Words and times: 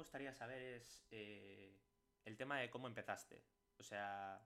gustaría 0.00 0.32
saber 0.32 0.60
es 0.62 1.06
eh, 1.10 1.78
el 2.24 2.36
tema 2.36 2.58
de 2.58 2.70
cómo 2.70 2.88
empezaste. 2.88 3.44
O 3.78 3.82
sea, 3.82 4.40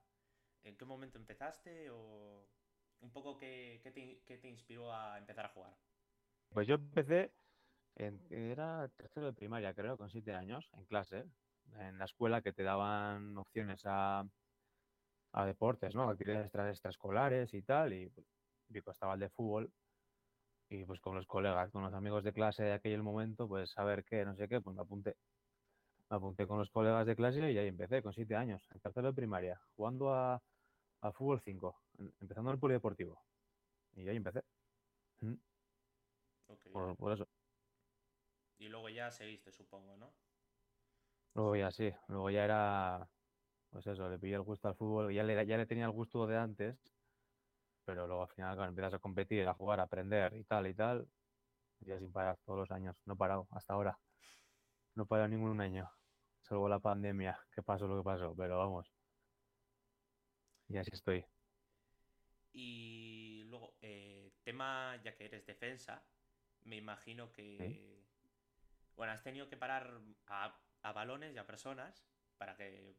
¿en 0.62 0.76
qué 0.76 0.84
momento 0.84 1.18
empezaste 1.18 1.90
o 1.90 2.46
un 3.00 3.12
poco 3.12 3.36
qué, 3.36 3.80
te, 3.82 4.48
inspiró 4.48 4.92
a 4.92 5.18
empezar 5.18 5.46
a 5.46 5.50
jugar? 5.50 5.76
Pues 6.50 6.66
yo 6.66 6.74
empecé, 6.74 7.32
en, 7.96 8.20
era 8.30 8.88
tercero 8.96 9.26
de 9.26 9.32
primaria, 9.32 9.74
creo, 9.74 9.96
con 9.96 10.10
siete 10.10 10.32
años, 10.34 10.68
en 10.72 10.84
clase, 10.86 11.24
en 11.78 11.98
la 11.98 12.04
escuela 12.04 12.42
que 12.42 12.52
te 12.52 12.62
daban 12.62 13.36
opciones 13.36 13.82
a, 13.84 14.24
a 15.32 15.46
deportes, 15.46 15.94
¿no? 15.94 16.08
Actividades 16.08 16.54
extraescolares 16.54 17.54
y 17.54 17.62
tal, 17.62 17.92
y 17.92 18.12
pico 18.72 18.90
estaba 18.90 19.14
el 19.14 19.20
de 19.20 19.30
fútbol, 19.30 19.72
y 20.68 20.84
pues 20.84 21.00
con 21.00 21.14
los 21.14 21.26
colegas, 21.26 21.70
con 21.70 21.82
los 21.82 21.94
amigos 21.94 22.24
de 22.24 22.32
clase 22.32 22.64
de 22.64 22.72
aquel 22.72 23.02
momento, 23.02 23.46
pues 23.48 23.70
saber 23.70 24.04
qué, 24.04 24.24
no 24.24 24.34
sé 24.34 24.48
qué, 24.48 24.60
pues 24.60 24.74
me 24.74 24.82
apunté. 24.82 25.16
Me 26.10 26.16
apunté 26.16 26.46
con 26.46 26.58
los 26.58 26.70
colegas 26.70 27.06
de 27.06 27.16
clase 27.16 27.50
y 27.50 27.58
ahí 27.58 27.68
empecé, 27.68 28.02
con 28.02 28.12
siete 28.12 28.36
años, 28.36 28.66
en 28.72 28.80
tercero 28.80 29.08
de 29.08 29.14
primaria, 29.14 29.60
jugando 29.74 30.12
a, 30.12 30.42
a 31.00 31.12
fútbol 31.12 31.40
5, 31.40 31.76
empezando 32.20 32.50
en 32.50 32.54
el 32.54 32.60
polideportivo. 32.60 33.20
Y 33.94 34.08
ahí 34.08 34.16
empecé. 34.16 34.42
Mm. 35.20 35.34
Por, 36.98 37.12
eso. 37.12 37.26
Y 38.58 38.68
luego 38.68 38.88
ya 38.88 39.10
seguiste, 39.10 39.50
supongo, 39.50 39.96
¿no? 39.96 40.12
Luego 41.34 41.56
ya 41.56 41.70
sí, 41.70 41.92
luego 42.08 42.30
ya 42.30 42.44
era, 42.44 43.08
pues 43.70 43.86
eso, 43.86 44.08
le 44.08 44.18
pillé 44.18 44.34
el 44.34 44.42
gusto 44.42 44.68
al 44.68 44.76
fútbol, 44.76 45.12
ya 45.12 45.22
le, 45.24 45.46
ya 45.46 45.56
le 45.56 45.66
tenía 45.66 45.86
el 45.86 45.90
gusto 45.90 46.26
de 46.26 46.36
antes, 46.36 46.76
pero 47.84 48.06
luego 48.06 48.22
al 48.22 48.28
final 48.28 48.56
cuando 48.56 48.70
empiezas 48.70 48.94
a 48.94 48.98
competir, 48.98 49.46
a 49.48 49.54
jugar, 49.54 49.80
a 49.80 49.84
aprender 49.84 50.34
y 50.34 50.44
tal 50.44 50.66
y 50.68 50.74
tal, 50.74 51.08
ya 51.80 51.98
sin 51.98 52.12
parar 52.12 52.38
todos 52.44 52.60
los 52.60 52.70
años, 52.70 52.96
no 53.04 53.14
he 53.14 53.16
parado 53.16 53.48
hasta 53.50 53.74
ahora, 53.74 53.98
no 54.94 55.04
he 55.04 55.06
parado 55.06 55.28
ningún 55.28 55.60
año, 55.60 55.90
salvo 56.42 56.68
la 56.68 56.78
pandemia, 56.78 57.38
que 57.52 57.62
pasó 57.62 57.86
lo 57.86 57.98
que 57.98 58.04
pasó, 58.04 58.34
pero 58.36 58.58
vamos, 58.58 58.92
y 60.68 60.78
así 60.78 60.90
estoy. 60.92 61.24
Y 62.52 63.44
luego, 63.48 63.74
eh, 63.82 64.32
tema, 64.44 65.00
ya 65.02 65.16
que 65.16 65.26
eres 65.26 65.44
defensa, 65.46 66.04
me 66.64 66.76
imagino 66.76 67.32
que, 67.32 68.04
bueno, 68.96 69.12
has 69.12 69.22
tenido 69.22 69.48
que 69.48 69.56
parar 69.56 70.00
a, 70.28 70.56
a 70.82 70.92
balones 70.92 71.34
y 71.34 71.38
a 71.38 71.46
personas 71.46 72.06
para 72.38 72.56
que, 72.56 72.96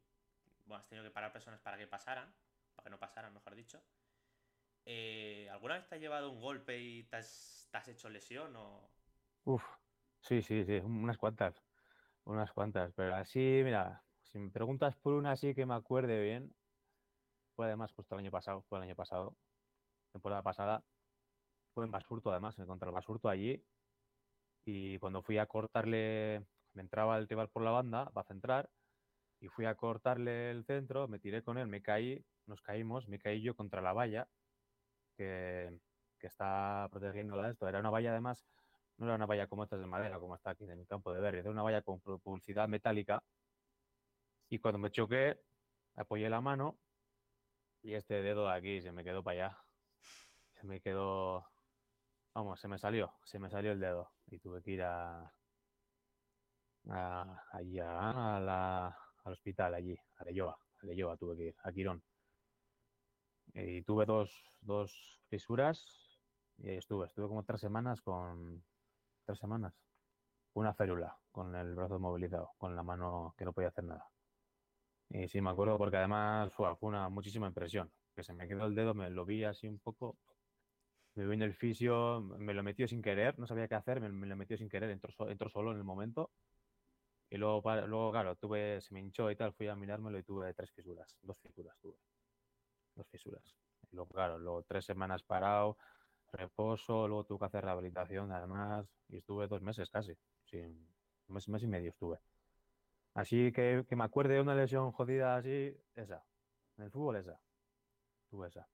bueno, 0.66 0.82
has 0.82 0.90
tenido 0.90 1.06
que 1.06 1.12
parar 1.14 1.32
personas 1.32 1.60
para 1.62 1.78
que 1.78 1.88
pasaran, 1.88 2.34
para 2.76 2.84
que 2.86 2.90
no 2.90 3.00
pasaran, 3.00 3.34
mejor 3.34 3.56
dicho. 3.56 3.82
Eh, 4.86 5.48
¿Alguna 5.52 5.76
vez 5.76 5.88
te 5.88 5.96
has 5.96 6.02
llevado 6.02 6.32
un 6.32 6.42
golpe 6.42 6.80
y 6.80 7.04
te 7.04 7.18
has, 7.18 7.70
hecho 7.88 8.10
lesión 8.10 8.56
o...? 8.56 8.90
Uf, 9.46 9.64
sí, 10.22 10.42
sí, 10.42 10.64
sí, 10.66 10.78
unas 10.78 11.18
cuantas, 11.18 11.62
unas 12.26 12.52
cuantas, 12.52 12.92
pero 12.96 13.16
así, 13.16 13.62
mira, 13.64 14.04
si 14.24 14.40
me 14.40 14.50
preguntas 14.50 14.96
por 14.98 15.14
una 15.14 15.32
así 15.32 15.54
que 15.56 15.66
me 15.66 15.76
acuerde 15.76 16.22
bien, 16.22 16.54
fue 17.56 17.68
además 17.68 17.94
justo 17.94 18.16
el 18.16 18.20
año 18.20 18.32
pasado, 18.32 18.64
fue 18.64 18.80
el 18.80 18.84
año 18.84 18.96
pasado, 18.96 19.36
temporada 20.12 20.42
pasada, 20.44 20.84
fue 21.74 21.86
en 21.86 21.92
Basurto 21.92 22.32
además, 22.32 22.56
contra 22.56 22.90
el 22.90 22.94
Basurto 22.94 23.30
allí, 23.30 23.64
y 24.66 24.98
cuando 25.00 25.22
fui 25.22 25.38
a 25.38 25.46
cortarle, 25.46 26.46
me 26.74 26.82
entraba 26.82 27.18
el 27.18 27.28
rival 27.28 27.50
por 27.50 27.64
la 27.64 27.72
banda 27.72 28.10
para 28.12 28.28
centrar, 28.28 28.70
y 29.40 29.48
fui 29.48 29.66
a 29.66 29.76
cortarle 29.76 30.52
el 30.52 30.66
centro, 30.66 31.08
me 31.08 31.20
tiré 31.20 31.44
con 31.44 31.58
él, 31.58 31.68
me 31.68 31.82
caí, 31.82 32.26
nos 32.48 32.62
caímos, 32.62 33.08
me 33.08 33.20
caí 33.20 33.42
yo 33.42 33.56
contra 33.56 33.82
la 33.82 33.94
valla, 33.94 34.28
que, 35.18 35.80
está 36.22 36.88
protegiendo 36.92 37.46
esto. 37.46 37.68
Era 37.68 37.80
una 37.80 37.92
valla 37.92 38.10
además, 38.10 38.48
no 38.98 39.06
era 39.06 39.16
una 39.16 39.26
valla 39.26 39.48
como 39.48 39.64
esta 39.64 39.78
de 39.78 39.86
madera, 39.86 40.20
como 40.20 40.36
está 40.36 40.52
aquí 40.52 40.64
en 40.64 40.72
el 40.72 40.88
campo 40.88 41.14
de 41.14 41.22
verde, 41.22 41.40
era 41.40 41.52
una 41.52 41.64
valla 41.64 41.82
con 41.82 42.00
publicidad 42.00 42.68
metálica. 42.68 43.24
Y 44.50 44.60
cuando 44.60 44.80
me 44.80 44.92
choqué, 44.92 45.42
apoyé 45.96 46.30
la 46.30 46.42
mano 46.42 46.78
y 47.82 47.94
este 47.94 48.22
dedo 48.22 48.48
de 48.48 48.54
aquí 48.54 48.82
se 48.82 48.92
me 48.92 49.04
quedó 49.04 49.24
para 49.24 49.48
allá. 49.48 49.58
Se 50.54 50.66
me 50.66 50.80
quedó, 50.80 51.46
vamos, 52.34 52.60
se 52.60 52.68
me 52.68 52.78
salió, 52.78 53.14
se 53.24 53.40
me 53.40 53.50
salió 53.50 53.72
el 53.72 53.80
dedo 53.80 54.12
y 54.28 54.40
tuve 54.40 54.62
que 54.62 54.72
ir 54.72 54.84
a, 54.84 55.34
a 56.90 57.44
allá 57.52 58.88
al 59.26 59.34
hospital 59.34 59.74
allí, 59.74 59.98
a 60.18 60.24
Leyoa, 60.24 60.58
a 60.82 60.86
Leyoa 60.86 61.18
tuve 61.18 61.36
que 61.36 61.44
ir, 61.44 61.56
a 61.64 61.72
Quirón. 61.72 62.04
Y 63.54 63.82
tuve 63.84 64.06
dos, 64.06 64.44
dos 64.62 65.22
fisuras 65.28 66.20
y 66.58 66.70
ahí 66.70 66.78
estuve. 66.78 67.08
Estuve 67.08 67.28
como 67.28 67.44
tres 67.44 67.62
semanas 67.62 68.02
con... 68.02 68.64
Tres 69.26 69.40
semanas. 69.40 69.74
Una 70.54 70.74
férula, 70.74 71.18
con 71.32 71.56
el 71.56 71.76
brazo 71.76 72.00
movilizado, 72.00 72.52
con 72.58 72.76
la 72.76 72.84
mano 72.84 73.34
que 73.38 73.46
no 73.46 73.54
podía 73.54 73.70
hacer 73.70 73.84
nada. 73.84 74.08
Y 75.10 75.28
sí, 75.28 75.42
me 75.42 75.50
acuerdo 75.50 75.78
porque 75.78 75.98
además 75.98 76.54
fue, 76.54 76.76
una 76.82 77.10
muchísima 77.10 77.48
impresión. 77.48 77.92
Que 78.16 78.24
se 78.24 78.34
me 78.34 78.48
quedó 78.48 78.66
el 78.66 78.76
dedo, 78.76 78.94
me 78.94 79.10
lo 79.10 79.26
vi 79.26 79.44
así 79.44 79.68
un 79.68 79.80
poco. 79.80 80.18
Me 81.16 81.26
vino 81.26 81.46
el 81.46 81.54
fisio, 81.54 82.22
me 82.22 82.54
lo 82.54 82.64
metió 82.64 82.88
sin 82.88 83.02
querer, 83.02 83.38
no 83.40 83.48
sabía 83.48 83.68
qué 83.68 83.76
hacer, 83.76 84.00
me, 84.02 84.28
lo 84.28 84.36
metió 84.36 84.58
sin 84.58 84.70
querer, 84.70 84.90
entró, 84.90 85.30
entró 85.30 85.50
solo 85.50 85.72
en 85.72 85.78
el 85.78 85.84
momento. 85.84 86.32
Y 87.30 87.38
luego, 87.38 87.62
luego, 87.88 88.12
claro, 88.12 88.36
tuve, 88.36 88.82
se 88.82 88.94
me 88.94 89.00
hinchó 89.02 89.32
y 89.32 89.36
tal, 89.36 89.54
fui 89.54 89.68
a 89.68 89.76
mirármelo 89.76 90.18
y 90.20 90.24
tuve 90.24 90.54
tres 90.54 90.72
fisuras, 90.72 91.18
dos 91.22 91.40
fisuras 91.40 91.78
tuve 91.82 91.98
dos 92.96 93.08
fisuras. 93.10 93.56
Y 93.92 93.96
luego, 93.96 94.10
claro, 94.10 94.40
luego 94.40 94.64
tres 94.64 94.86
semanas 94.86 95.24
parado, 95.24 95.78
reposo, 96.32 97.08
luego 97.08 97.24
tuve 97.24 97.40
que 97.40 97.46
hacer 97.46 97.64
rehabilitación 97.64 98.32
además, 98.32 98.88
y 99.10 99.18
estuve 99.18 99.48
dos 99.48 99.62
meses 99.62 99.90
casi, 99.90 100.18
sin, 100.44 100.66
un 101.28 101.36
mes, 101.36 101.48
mes 101.50 101.64
y 101.64 101.68
medio 101.68 101.90
estuve. 101.90 102.20
Así 103.14 103.52
que, 103.52 103.86
que 103.88 103.96
me 103.96 104.04
acuerde 104.04 104.36
de 104.36 104.42
una 104.42 104.56
lesión 104.56 104.92
jodida 104.92 105.38
así, 105.38 105.76
esa. 105.96 106.26
En 106.78 106.86
el 106.86 106.92
fútbol 106.92 107.16
esa. 107.18 107.40
Tuve 108.30 108.48
esa. 108.48 108.68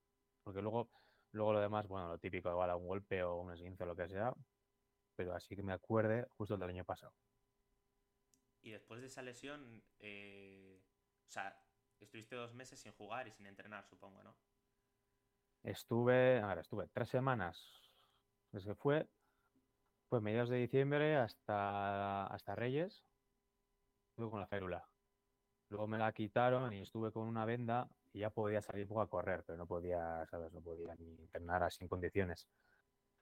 Porque 0.44 0.62
luego, 0.62 0.90
luego 1.32 1.54
lo 1.54 1.60
demás, 1.60 1.88
bueno, 1.88 2.08
lo 2.08 2.18
típico, 2.18 2.50
igual 2.50 2.76
un 2.76 2.88
golpe 2.88 3.24
o 3.24 3.38
un 3.38 3.52
esguince 3.52 3.84
o 3.84 3.88
lo 3.88 3.96
que 3.96 4.08
sea, 4.08 4.34
pero 5.16 5.36
así 5.36 5.56
que 5.56 5.62
me 5.62 5.74
acuerde 5.74 6.26
justo 6.38 6.58
del 6.58 6.70
año 6.70 6.84
pasado. 6.84 7.14
Y 8.64 8.72
después 8.72 9.02
de 9.02 9.08
esa 9.08 9.22
lesión, 9.22 9.84
eh, 10.00 10.82
o 11.28 11.32
sea, 11.32 11.56
Estuviste 12.02 12.36
dos 12.36 12.54
meses 12.56 12.80
sin 12.80 12.92
jugar 12.94 13.28
y 13.28 13.32
sin 13.32 13.46
entrenar, 13.46 13.86
supongo, 13.86 14.24
¿no? 14.24 14.36
Estuve, 15.64 16.40
a 16.40 16.54
estuve 16.54 16.88
tres 16.88 17.10
semanas 17.10 17.82
desde 18.52 18.70
que 18.70 18.76
fue, 18.76 19.08
fue 20.10 20.22
mediados 20.22 20.50
de 20.50 20.58
diciembre 20.58 21.16
hasta, 21.16 22.26
hasta 22.28 22.56
Reyes, 22.56 23.06
estuve 24.10 24.30
con 24.30 24.40
la 24.40 24.48
férula. 24.48 24.90
Luego 25.70 25.88
me 25.88 25.98
la 25.98 26.12
quitaron 26.12 26.74
y 26.74 26.82
estuve 26.82 27.12
con 27.12 27.28
una 27.28 27.46
venda 27.46 27.88
y 28.12 28.20
ya 28.20 28.30
podía 28.30 28.62
salir 28.62 28.84
un 28.84 28.90
poco 28.90 29.02
a 29.02 29.10
correr, 29.10 29.44
pero 29.46 29.58
no 29.58 29.66
podía, 29.66 30.26
¿sabes? 30.30 30.52
No 30.52 30.62
podía 30.62 30.96
ni 30.96 31.16
entrenar 31.18 31.64
así 31.64 31.84
en 31.84 31.88
condiciones. 31.88 32.50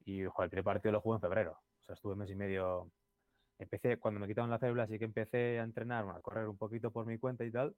Y 0.04 0.22
el 0.22 0.32
primer 0.50 0.64
partido 0.64 0.94
lo 0.94 1.02
jugué 1.02 1.18
en 1.18 1.22
febrero. 1.22 1.52
O 1.52 1.84
sea, 1.84 1.94
estuve 1.94 2.16
mes 2.16 2.32
y 2.32 2.36
medio. 2.36 2.92
Empecé, 3.60 4.00
cuando 4.00 4.20
me 4.20 4.28
quitaron 4.28 4.50
la 4.50 4.58
férula, 4.58 4.88
sí 4.88 4.98
que 4.98 5.06
empecé 5.06 5.60
a 5.60 5.64
entrenar, 5.64 6.10
a 6.10 6.22
correr 6.22 6.48
un 6.48 6.58
poquito 6.58 6.92
por 6.92 7.06
mi 7.06 7.20
cuenta 7.20 7.44
y 7.46 7.52
tal. 7.52 7.76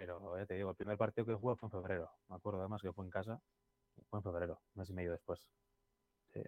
Pero 0.00 0.38
ya 0.38 0.46
te 0.46 0.54
digo, 0.54 0.70
el 0.70 0.76
primer 0.76 0.96
partido 0.96 1.26
que 1.26 1.34
jugué 1.34 1.56
fue 1.56 1.66
en 1.66 1.72
febrero. 1.72 2.10
Me 2.28 2.36
acuerdo 2.36 2.60
además 2.60 2.80
que 2.80 2.90
fue 2.90 3.04
en 3.04 3.10
casa. 3.10 3.38
Fue 4.08 4.18
en 4.18 4.22
febrero, 4.22 4.62
un 4.74 4.80
mes 4.80 4.88
y 4.88 4.94
medio 4.94 5.12
después. 5.12 5.46
Sí. 6.32 6.42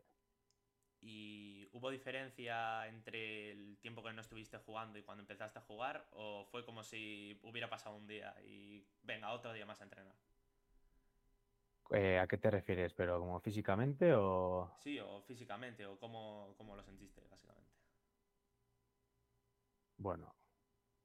¿Y 1.03 1.69
hubo 1.73 1.91
diferencia 1.91 2.89
entre 2.89 3.51
el 3.51 3.77
tiempo 3.79 4.03
que 4.03 4.15
no 4.15 4.23
estuviste 4.23 4.57
jugando 4.57 4.99
y 4.99 5.03
cuando 5.03 5.21
empezaste 5.21 5.59
a 5.59 5.63
jugar? 5.63 6.09
¿O 6.13 6.47
fue 6.47 6.65
como 6.65 6.83
si 6.83 7.39
hubiera 7.43 7.69
pasado 7.69 7.97
un 7.97 8.07
día 8.07 8.35
y 8.43 8.89
venga, 9.03 9.35
otro 9.35 9.53
día 9.53 9.67
más 9.67 9.83
a 9.83 9.85
entrenar? 9.85 10.17
Eh, 11.91 12.19
¿A 12.19 12.27
qué 12.27 12.39
te 12.39 12.51
refieres? 12.51 12.95
¿Pero 12.95 13.21
como 13.21 13.39
físicamente 13.41 14.15
o...? 14.15 14.75
Sí, 14.79 14.99
o 14.99 15.21
físicamente, 15.21 15.85
o 15.85 15.99
cómo, 15.99 16.55
cómo 16.57 16.75
lo 16.75 16.83
sentiste, 16.83 17.21
básicamente. 17.29 17.71
Bueno, 19.99 20.35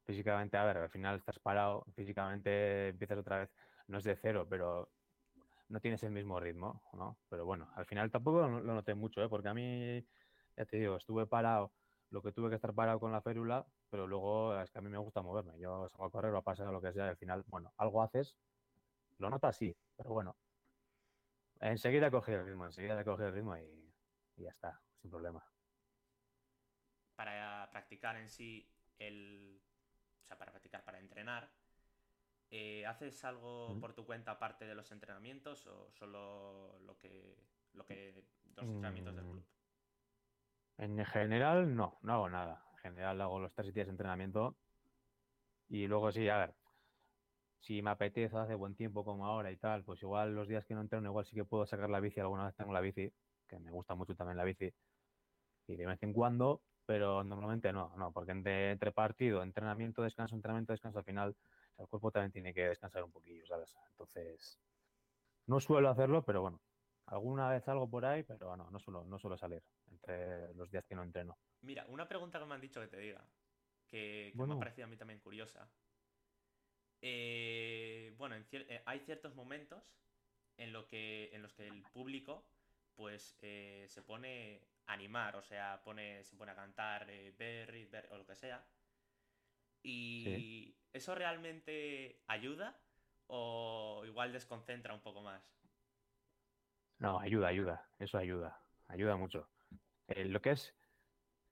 físicamente, 0.07 0.55
a 0.55 0.63
ver, 0.63 0.77
al 0.77 0.89
final 0.89 1.17
estás 1.17 1.37
parado, 1.37 1.85
físicamente 1.93 2.87
empiezas 2.87 3.17
otra 3.17 3.39
vez, 3.39 3.49
no 3.87 3.97
es 3.97 4.05
de 4.05 4.15
cero, 4.15 4.47
pero 4.49 4.89
no 5.67 5.81
tienes 5.81 6.01
el 6.03 6.11
mismo 6.11 6.39
ritmo, 6.39 6.81
¿no? 6.93 7.19
Pero 7.29 7.45
bueno, 7.45 7.69
al 7.75 7.85
final 7.85 8.09
tampoco 8.09 8.47
lo, 8.47 8.61
noté 8.61 8.95
mucho, 8.95 9.21
¿eh? 9.21 9.27
Porque 9.27 9.49
a 9.49 9.53
mí, 9.53 10.01
ya 10.55 10.65
te 10.65 10.77
digo, 10.77 10.95
estuve 10.95 11.27
parado, 11.27 11.73
lo 12.09 12.21
que 12.21 12.31
tuve 12.31 12.49
que 12.49 12.55
estar 12.55 12.73
parado 12.73 13.01
con 13.01 13.11
la 13.11 13.21
férula, 13.21 13.67
pero 13.89 14.07
luego 14.07 14.57
es 14.61 14.71
que 14.71 14.79
a 14.79 14.81
mí 14.81 14.89
me 14.89 14.97
gusta 14.97 15.21
moverme. 15.21 15.59
Yo 15.59 15.89
salgo 15.89 16.05
a 16.05 16.11
correr 16.11 16.33
o 16.33 16.37
a 16.37 16.41
pasar 16.41 16.67
lo 16.67 16.81
que 16.81 16.93
sea, 16.93 17.07
y 17.07 17.09
al 17.09 17.17
final, 17.17 17.43
bueno, 17.47 17.73
algo 17.75 18.01
haces, 18.01 18.37
lo 19.17 19.29
notas 19.29 19.57
sí, 19.57 19.75
pero 19.97 20.11
bueno, 20.11 20.37
enseguida 21.59 22.09
cogí 22.09 22.31
el 22.31 22.45
ritmo, 22.45 22.65
enseguida 22.65 23.03
cogí 23.03 23.23
el 23.23 23.33
ritmo 23.33 23.57
y, 23.57 23.93
ya 24.37 24.51
está, 24.51 24.81
sin 25.01 25.11
problema. 25.11 25.43
Para 27.15 27.67
practicar 27.71 28.15
en 28.15 28.29
sí 28.29 28.69
el 28.99 29.61
sea, 30.27 30.37
para 30.37 30.51
practicar, 30.51 30.83
para 30.83 30.99
entrenar, 30.99 31.49
eh, 32.49 32.85
¿haces 32.85 33.23
algo 33.25 33.77
por 33.79 33.93
tu 33.93 34.05
cuenta 34.05 34.31
aparte 34.31 34.65
de 34.65 34.75
los 34.75 34.91
entrenamientos 34.91 35.65
o 35.67 35.91
solo 35.91 36.79
lo 36.79 36.97
que, 36.97 37.35
lo 37.73 37.85
que 37.85 38.13
los 38.55 38.65
entrenamientos 38.65 39.15
del 39.15 39.25
club? 39.25 39.45
En 40.77 41.05
general, 41.05 41.75
no, 41.75 41.97
no 42.01 42.13
hago 42.13 42.29
nada. 42.29 42.63
En 42.73 42.77
general 42.77 43.21
hago 43.21 43.39
los 43.39 43.53
tres 43.53 43.73
días 43.73 43.87
de 43.87 43.91
entrenamiento. 43.91 44.55
Y 45.69 45.87
luego 45.87 46.11
sí, 46.11 46.29
a 46.29 46.37
ver, 46.37 46.55
si 47.59 47.81
me 47.81 47.89
apetece, 47.89 48.37
hace 48.37 48.55
buen 48.55 48.75
tiempo 48.75 49.03
como 49.03 49.25
ahora 49.25 49.51
y 49.51 49.57
tal, 49.57 49.83
pues 49.83 50.01
igual 50.01 50.33
los 50.33 50.47
días 50.47 50.65
que 50.65 50.73
no 50.73 50.81
entreno, 50.81 51.09
igual 51.09 51.25
sí 51.25 51.35
que 51.35 51.43
puedo 51.43 51.65
sacar 51.65 51.89
la 51.89 51.99
bici, 51.99 52.19
alguna 52.19 52.45
vez 52.45 52.55
tengo 52.55 52.71
la 52.71 52.79
bici, 52.79 53.11
que 53.47 53.59
me 53.59 53.71
gusta 53.71 53.95
mucho 53.95 54.15
también 54.15 54.37
la 54.37 54.45
bici, 54.45 54.73
y 55.67 55.75
de 55.75 55.85
vez 55.85 56.01
en 56.01 56.13
cuando, 56.13 56.61
pero 56.87 57.21
normalmente 57.21 57.73
no, 57.73 57.93
no, 57.97 58.13
porque 58.13 58.31
entre, 58.31 58.71
entre 58.71 58.93
partido, 58.93 59.43
entrenamiento, 59.43 60.01
descanso, 60.01 60.35
entrenamiento, 60.35 60.71
descanso, 60.71 60.99
al 60.99 61.03
final 61.03 61.35
el 61.77 61.87
cuerpo 61.87 62.11
también 62.11 62.31
tiene 62.31 62.53
que 62.53 62.69
descansar 62.69 63.03
un 63.03 63.11
poquillo, 63.11 63.45
¿sabes? 63.45 63.75
Entonces, 63.91 64.57
no 65.47 65.59
suelo 65.59 65.89
hacerlo, 65.89 66.23
pero 66.23 66.41
bueno, 66.41 66.61
alguna 67.07 67.49
vez 67.49 67.67
algo 67.67 67.89
por 67.89 68.05
ahí, 68.05 68.23
pero 68.23 68.55
no, 68.55 68.71
no 68.71 68.79
suelo, 68.79 69.03
no 69.03 69.19
suelo 69.19 69.37
salir 69.37 69.61
entre 69.91 70.53
los 70.53 70.71
días 70.71 70.85
que 70.85 70.95
no 70.95 71.03
entreno. 71.03 71.37
Mira, 71.61 71.85
una 71.89 72.07
pregunta 72.07 72.39
que 72.39 72.45
me 72.45 72.55
han 72.55 72.61
dicho 72.61 72.79
que 72.79 72.87
te 72.87 72.97
diga, 72.97 73.27
que, 73.85 74.31
me 74.33 74.53
ha 74.53 74.57
parecido 74.57 74.85
a 74.85 74.89
mí 74.89 74.95
también 74.95 75.19
curiosa. 75.19 75.69
Eh, 77.01 78.13
bueno, 78.17 78.37
eh, 78.37 78.81
hay 78.85 79.01
ciertos 79.01 79.35
momentos 79.35 79.83
en, 80.55 80.71
lo 80.71 80.87
que, 80.87 81.29
en 81.33 81.41
los 81.41 81.53
que 81.53 81.67
el 81.67 81.83
público 81.91 82.47
pues 82.95 83.37
eh, 83.41 83.85
se 83.89 84.01
pone 84.01 84.61
animar, 84.87 85.35
o 85.35 85.41
sea, 85.41 85.81
pone, 85.83 86.23
se 86.23 86.35
pone 86.35 86.51
a 86.51 86.55
cantar 86.55 87.05
Berry, 87.37 87.89
o 88.11 88.17
lo 88.17 88.25
que 88.25 88.35
sea. 88.35 88.65
Y 89.83 90.75
¿eso 90.91 91.15
realmente 91.15 92.21
ayuda 92.27 92.79
o 93.27 94.03
igual 94.05 94.33
desconcentra 94.33 94.93
un 94.93 95.01
poco 95.01 95.21
más? 95.21 95.55
No, 96.99 97.19
ayuda, 97.19 97.49
ayuda, 97.49 97.87
eso 97.99 98.17
ayuda, 98.17 98.59
ayuda 98.87 99.15
mucho. 99.17 99.47
lo 100.07 100.41
que 100.41 100.51
es, 100.51 100.73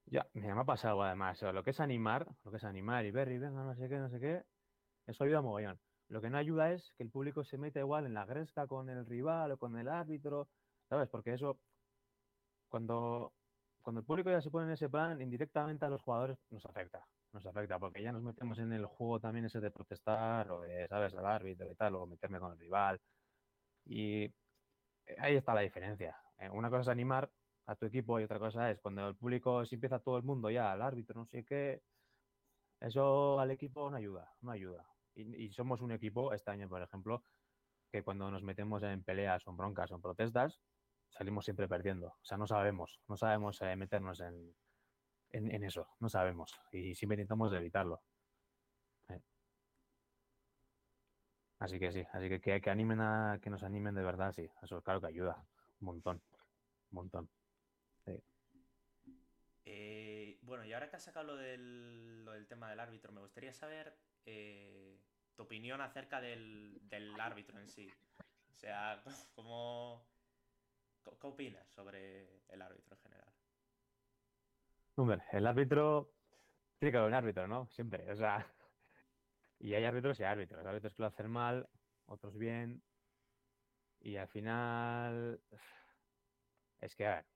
ya, 0.06 0.26
me 0.34 0.50
ha 0.50 0.64
pasado 0.64 1.02
además, 1.02 1.40
lo 1.42 1.62
que 1.62 1.70
es 1.70 1.80
animar, 1.80 2.26
lo 2.44 2.50
que 2.50 2.56
es 2.56 2.64
animar 2.64 3.04
y 3.06 3.12
Berry, 3.12 3.38
venga, 3.38 3.62
no 3.62 3.74
sé 3.74 3.88
qué, 3.88 3.96
no 3.96 4.10
sé 4.10 4.18
qué, 4.18 4.44
eso 5.06 5.24
ayuda 5.24 5.42
mogollón. 5.42 5.78
Lo 6.08 6.20
que 6.20 6.30
no 6.30 6.38
ayuda 6.38 6.72
es 6.72 6.92
que 6.96 7.02
el 7.02 7.10
público 7.10 7.44
se 7.44 7.58
meta 7.58 7.80
igual 7.80 8.06
en 8.06 8.14
la 8.14 8.26
gresca 8.26 8.66
con 8.66 8.88
el 8.90 9.06
rival 9.06 9.52
o 9.52 9.58
con 9.58 9.76
el 9.78 9.88
árbitro, 9.88 10.48
¿sabes? 10.88 11.08
Porque 11.08 11.34
eso, 11.34 11.58
cuando, 12.76 13.32
cuando 13.80 14.00
el 14.00 14.06
público 14.06 14.30
ya 14.30 14.42
se 14.42 14.50
pone 14.50 14.66
en 14.66 14.72
ese 14.72 14.90
plan, 14.90 15.20
indirectamente 15.20 15.86
a 15.86 15.88
los 15.88 16.02
jugadores 16.02 16.38
nos 16.50 16.64
afecta. 16.66 17.06
Nos 17.32 17.46
afecta, 17.46 17.78
porque 17.78 18.02
ya 18.02 18.12
nos 18.12 18.22
metemos 18.22 18.58
en 18.58 18.72
el 18.72 18.86
juego 18.86 19.18
también 19.18 19.46
ese 19.46 19.60
de 19.60 19.70
protestar 19.70 20.50
o 20.50 20.60
de, 20.62 20.86
¿sabes?, 20.88 21.14
al 21.14 21.26
árbitro 21.26 21.70
y 21.70 21.74
tal, 21.74 21.94
o 21.94 22.06
meterme 22.06 22.38
con 22.38 22.52
el 22.52 22.58
rival. 22.58 23.00
Y 23.86 24.24
eh, 24.24 25.16
ahí 25.18 25.36
está 25.36 25.54
la 25.54 25.62
diferencia. 25.62 26.16
Eh, 26.38 26.50
una 26.50 26.68
cosa 26.70 26.82
es 26.82 26.88
animar 26.88 27.30
a 27.66 27.76
tu 27.76 27.86
equipo 27.86 28.20
y 28.20 28.24
otra 28.24 28.38
cosa 28.38 28.70
es 28.70 28.78
cuando 28.80 29.08
el 29.08 29.16
público, 29.16 29.64
si 29.64 29.76
empieza 29.76 29.98
todo 29.98 30.18
el 30.18 30.22
mundo 30.22 30.50
ya, 30.50 30.72
al 30.72 30.82
árbitro, 30.82 31.20
no 31.20 31.26
sé 31.26 31.44
qué, 31.44 31.82
eso 32.80 33.40
al 33.40 33.50
equipo 33.50 33.90
no 33.90 33.96
ayuda, 33.96 34.32
no 34.42 34.50
ayuda 34.52 34.86
y, 35.16 35.50
somos 35.52 35.80
un 35.80 35.92
equipo, 35.92 36.32
este 36.32 36.50
año, 36.50 36.68
por 36.68 36.82
ejemplo, 36.82 37.24
que 37.90 38.02
cuando 38.02 38.30
nos 38.30 38.42
metemos 38.42 38.82
en 38.82 39.02
peleas 39.02 39.46
o 39.46 39.50
en 39.50 39.56
broncas 39.56 39.90
o 39.90 39.96
en 39.96 40.02
protestas, 40.02 40.60
salimos 41.10 41.44
siempre 41.44 41.68
perdiendo. 41.68 42.08
O 42.08 42.24
sea, 42.24 42.36
no 42.36 42.46
sabemos, 42.46 43.00
no 43.08 43.16
sabemos 43.16 43.60
eh, 43.62 43.76
meternos 43.76 44.20
en, 44.20 44.54
en, 45.30 45.64
eso, 45.64 45.88
no 46.00 46.08
sabemos. 46.08 46.58
Y 46.72 46.94
siempre 46.94 47.16
intentamos 47.16 47.52
evitarlo. 47.52 48.02
Eh. 49.08 49.20
Así 51.58 51.78
que 51.78 51.92
sí, 51.92 52.04
así 52.12 52.28
que, 52.28 52.40
que, 52.40 52.60
que 52.60 52.70
animen 52.70 53.00
a 53.00 53.38
que 53.42 53.50
nos 53.50 53.62
animen 53.62 53.94
de 53.94 54.02
verdad, 54.02 54.32
sí. 54.32 54.48
Eso 54.62 54.82
claro 54.82 55.00
que 55.00 55.08
ayuda. 55.08 55.44
Un 55.80 55.86
montón. 55.86 56.22
Un 56.90 56.96
montón. 56.96 57.30
Eh, 59.68 60.38
bueno, 60.42 60.64
y 60.64 60.72
ahora 60.72 60.88
que 60.88 60.94
has 60.94 61.02
sacado 61.02 61.26
lo 61.26 61.36
del, 61.36 62.24
lo 62.24 62.32
del 62.32 62.46
tema 62.46 62.70
del 62.70 62.78
árbitro, 62.78 63.10
me 63.10 63.20
gustaría 63.20 63.52
saber 63.52 63.98
tu 65.36 65.42
opinión 65.42 65.80
acerca 65.80 66.20
del, 66.20 66.80
árbitro 67.20 67.58
en 67.60 67.68
sí. 67.68 67.88
O 68.50 68.56
sea, 68.56 69.02
¿cómo, 69.34 70.04
¿qué 71.20 71.26
opinas 71.26 71.66
sobre 71.70 72.42
el 72.48 72.62
árbitro 72.62 72.96
en 72.96 73.02
general? 73.02 73.32
Hombre, 74.96 75.22
el 75.32 75.46
árbitro 75.46 76.10
tiene 76.78 76.92
que 76.92 76.98
haber 76.98 77.08
un 77.08 77.14
árbitro, 77.14 77.46
¿no? 77.46 77.66
Siempre, 77.68 78.10
o 78.10 78.16
sea. 78.16 78.46
Y 79.58 79.72
hay 79.74 79.84
árbitros 79.84 80.20
y 80.20 80.24
árbitros. 80.24 80.60
Hay 80.60 80.68
árbitros 80.68 80.94
que 80.94 81.02
lo 81.02 81.08
hacen 81.08 81.30
mal, 81.30 81.68
otros 82.06 82.36
bien. 82.36 82.82
Y 84.00 84.16
al 84.16 84.28
final. 84.28 85.40
Es 86.80 86.94
que, 86.94 87.06
a 87.06 87.14
ver. 87.16 87.26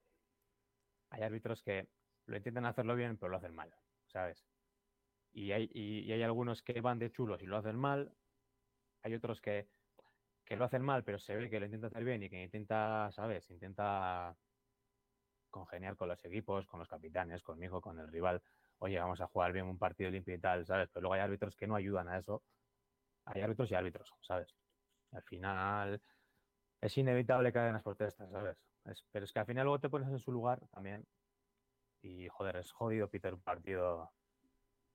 Hay 1.10 1.22
árbitros 1.22 1.62
que 1.62 1.88
lo 2.26 2.36
intentan 2.36 2.66
hacerlo 2.66 2.94
bien, 2.94 3.16
pero 3.16 3.30
lo 3.30 3.38
hacen 3.38 3.54
mal, 3.54 3.74
¿sabes? 4.06 4.44
Y 5.32 5.52
hay, 5.52 5.70
y, 5.72 6.12
hay 6.12 6.22
algunos 6.22 6.62
que 6.62 6.80
van 6.80 6.98
de 6.98 7.10
chulos 7.10 7.42
y 7.42 7.46
lo 7.46 7.56
hacen 7.56 7.76
mal. 7.76 8.14
Hay 9.02 9.14
otros 9.14 9.40
que, 9.40 9.68
que 10.50 10.56
lo 10.56 10.64
hacen 10.64 10.82
mal, 10.82 11.04
pero 11.04 11.20
se 11.20 11.36
ve 11.36 11.48
que 11.48 11.60
lo 11.60 11.66
intenta 11.66 11.86
hacer 11.86 12.02
bien 12.02 12.24
y 12.24 12.28
que 12.28 12.42
intenta, 12.42 13.08
¿sabes? 13.12 13.48
Intenta 13.50 14.36
congeniar 15.48 15.94
con 15.96 16.08
los 16.08 16.24
equipos, 16.24 16.66
con 16.66 16.80
los 16.80 16.88
capitanes, 16.88 17.40
conmigo, 17.44 17.80
con 17.80 18.00
el 18.00 18.08
rival. 18.08 18.42
Oye, 18.80 18.98
vamos 18.98 19.20
a 19.20 19.28
jugar 19.28 19.52
bien 19.52 19.66
un 19.66 19.78
partido 19.78 20.10
limpio 20.10 20.34
y 20.34 20.40
tal, 20.40 20.66
¿sabes? 20.66 20.88
Pero 20.92 21.02
luego 21.02 21.14
hay 21.14 21.20
árbitros 21.20 21.54
que 21.54 21.68
no 21.68 21.76
ayudan 21.76 22.08
a 22.08 22.18
eso. 22.18 22.42
Hay 23.26 23.42
árbitros 23.42 23.70
y 23.70 23.76
árbitros, 23.76 24.12
¿sabes? 24.22 24.56
Al 25.12 25.22
final 25.22 26.02
es 26.80 26.98
inevitable 26.98 27.52
que 27.52 27.58
hagan 27.60 27.74
las 27.74 27.84
protestas, 27.84 28.28
¿sabes? 28.32 28.58
pero 29.12 29.24
es 29.24 29.32
que 29.32 29.38
al 29.38 29.46
final 29.46 29.64
luego 29.66 29.78
te 29.78 29.88
pones 29.88 30.08
en 30.08 30.18
su 30.18 30.32
lugar 30.32 30.66
también. 30.72 31.06
Y 32.02 32.26
joder, 32.28 32.56
es 32.56 32.72
jodido 32.72 33.08
Peter 33.08 33.34
un 33.34 33.42
partido 33.42 34.10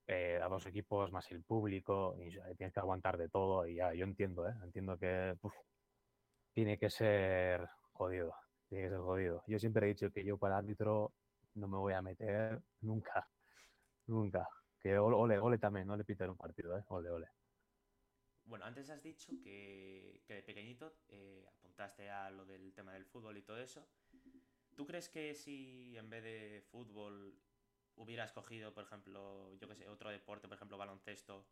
eh, 0.07 0.39
a 0.41 0.47
dos 0.47 0.65
equipos 0.67 1.11
más 1.11 1.31
el 1.31 1.43
público 1.43 2.15
y 2.19 2.29
tienes 2.55 2.73
que 2.73 2.79
aguantar 2.79 3.17
de 3.17 3.29
todo 3.29 3.65
y 3.65 3.75
ya, 3.75 3.93
yo 3.93 4.05
entiendo, 4.05 4.47
¿eh? 4.47 4.53
entiendo 4.63 4.97
que 4.97 5.35
tiene 6.53 6.77
que 6.77 6.89
ser 6.89 7.67
jodido, 7.91 8.35
tiene 8.69 8.85
que 8.85 8.89
ser 8.91 8.99
jodido. 8.99 9.43
Yo 9.47 9.59
siempre 9.59 9.85
he 9.85 9.89
dicho 9.89 10.11
que 10.11 10.23
yo 10.23 10.37
para 10.37 10.57
árbitro 10.57 11.13
no 11.55 11.67
me 11.67 11.77
voy 11.77 11.93
a 11.93 12.01
meter 12.01 12.61
nunca, 12.81 13.27
nunca. 14.07 14.47
Que 14.79 14.97
ole, 14.99 15.39
ole 15.39 15.57
también, 15.57 15.87
no 15.87 15.97
le 15.97 16.03
piten 16.03 16.29
un 16.29 16.37
partido, 16.37 16.77
¿eh? 16.77 16.83
ole. 16.89 17.27
Bueno, 18.43 18.65
antes 18.65 18.91
has 18.91 19.01
dicho 19.01 19.33
que, 19.43 20.21
que 20.27 20.35
de 20.35 20.43
pequeñito 20.43 20.97
eh, 21.07 21.43
apuntaste 21.47 22.11
a 22.11 22.29
lo 22.29 22.45
del 22.45 22.73
tema 22.73 22.93
del 22.93 23.05
fútbol 23.05 23.35
y 23.37 23.41
todo 23.41 23.57
eso. 23.57 23.87
¿Tú 24.75 24.85
crees 24.85 25.09
que 25.09 25.33
si 25.33 25.97
en 25.97 26.09
vez 26.11 26.23
de 26.23 26.63
fútbol 26.69 27.39
hubieras 27.97 28.31
cogido, 28.31 28.73
por 28.73 28.83
ejemplo, 28.83 29.53
yo 29.55 29.67
que 29.67 29.75
sé, 29.75 29.87
otro 29.87 30.09
deporte, 30.09 30.47
por 30.47 30.55
ejemplo, 30.55 30.77
baloncesto, 30.77 31.45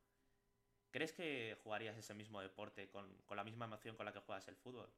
¿crees 0.92 1.14
que 1.14 1.58
jugarías 1.64 1.98
ese 1.98 2.14
mismo 2.14 2.42
deporte 2.42 2.90
con, 2.90 3.18
la 3.36 3.44
misma 3.44 3.66
emoción 3.66 3.96
con 3.96 4.06
la 4.06 4.14
que 4.14 4.20
juegas 4.20 4.48
el 4.48 4.56
fútbol? 4.56 4.90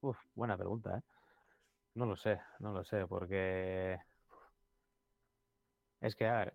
Uf, 0.00 0.18
buena 0.34 0.56
pregunta, 0.56 0.98
¿eh? 0.98 1.02
No 1.94 2.06
lo 2.06 2.16
sé, 2.16 2.40
no 2.60 2.72
lo 2.72 2.84
sé, 2.84 3.06
porque 3.06 3.98
es 6.00 6.14
que, 6.14 6.26
a 6.26 6.38
ver, 6.38 6.54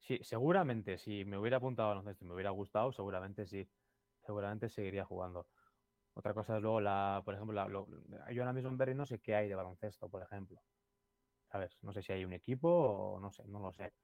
sí, 0.00 0.18
seguramente 0.22 0.98
si 0.98 1.24
me 1.24 1.38
hubiera 1.38 1.58
apuntado 1.58 1.90
a 1.90 1.94
baloncesto 1.94 2.24
y 2.24 2.28
me 2.28 2.34
hubiera 2.34 2.50
gustado, 2.50 2.92
seguramente 2.92 3.46
sí, 3.46 3.68
seguramente 4.24 4.68
seguiría 4.68 5.04
jugando. 5.04 5.46
Otra 6.14 6.34
cosa 6.34 6.56
es 6.56 6.62
luego, 6.62 6.80
la, 6.80 7.22
por 7.24 7.34
ejemplo, 7.34 7.54
la, 7.54 7.68
yo 8.32 8.42
ahora 8.42 8.52
mismo 8.52 8.70
en 8.70 8.78
Berry 8.78 8.94
no 8.94 9.06
sé 9.06 9.20
qué 9.20 9.36
hay 9.36 9.48
de 9.48 9.54
baloncesto, 9.54 10.08
por 10.08 10.22
ejemplo. 10.22 10.60
No 11.82 11.92
sé 11.92 12.02
si 12.02 12.12
hay 12.12 12.24
un 12.24 12.32
equipo 12.32 12.68
o 12.70 13.20
no 13.20 13.30
sé, 13.32 13.44
no 13.48 13.60
lo 13.60 13.72
sé. 13.72 13.94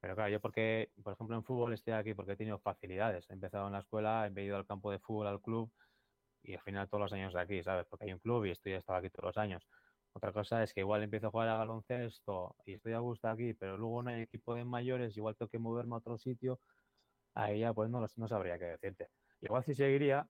Pero 0.00 0.14
claro, 0.14 0.30
yo 0.30 0.40
porque, 0.40 0.92
por 1.02 1.14
ejemplo, 1.14 1.36
en 1.36 1.44
fútbol 1.44 1.72
estoy 1.72 1.94
aquí 1.94 2.14
porque 2.14 2.32
he 2.32 2.36
tenido 2.36 2.58
facilidades. 2.60 3.28
He 3.30 3.34
empezado 3.34 3.66
en 3.66 3.72
la 3.74 3.80
escuela, 3.80 4.30
he 4.34 4.42
ido 4.44 4.56
al 4.56 4.66
campo 4.66 4.90
de 4.92 5.00
fútbol, 5.00 5.26
al 5.26 5.40
club, 5.42 5.72
y 6.42 6.54
al 6.54 6.60
final 6.62 6.88
todos 6.88 7.02
los 7.02 7.12
años 7.12 7.34
de 7.34 7.40
aquí, 7.40 7.62
¿sabes? 7.62 7.86
Porque 7.88 8.06
hay 8.06 8.12
un 8.12 8.20
club 8.20 8.44
y 8.46 8.50
estoy 8.52 8.72
estado 8.74 8.98
aquí 8.98 9.10
todos 9.10 9.26
los 9.28 9.38
años. 9.38 9.68
Otra 10.12 10.32
cosa 10.32 10.62
es 10.62 10.74
que 10.74 10.80
igual 10.80 11.02
empiezo 11.02 11.28
a 11.28 11.30
jugar 11.30 11.48
a 11.48 11.58
baloncesto 11.58 12.56
y 12.64 12.74
estoy 12.74 12.92
a 12.94 13.00
gusto 13.00 13.28
aquí, 13.28 13.54
pero 13.54 13.76
luego 13.78 14.02
no 14.02 14.10
hay 14.10 14.22
equipo 14.22 14.54
de 14.54 14.64
mayores, 14.64 15.16
igual 15.16 15.36
tengo 15.36 15.50
que 15.50 15.58
moverme 15.58 15.94
a 15.94 15.98
otro 15.98 16.18
sitio, 16.18 16.60
ahí 17.34 17.60
ya 17.60 17.74
pues 17.74 17.90
no, 17.90 18.00
no 18.16 18.28
sabría 18.28 18.58
qué 18.58 18.66
decirte. 18.66 19.10
Igual 19.40 19.64
sí 19.64 19.74
seguiría 19.74 20.28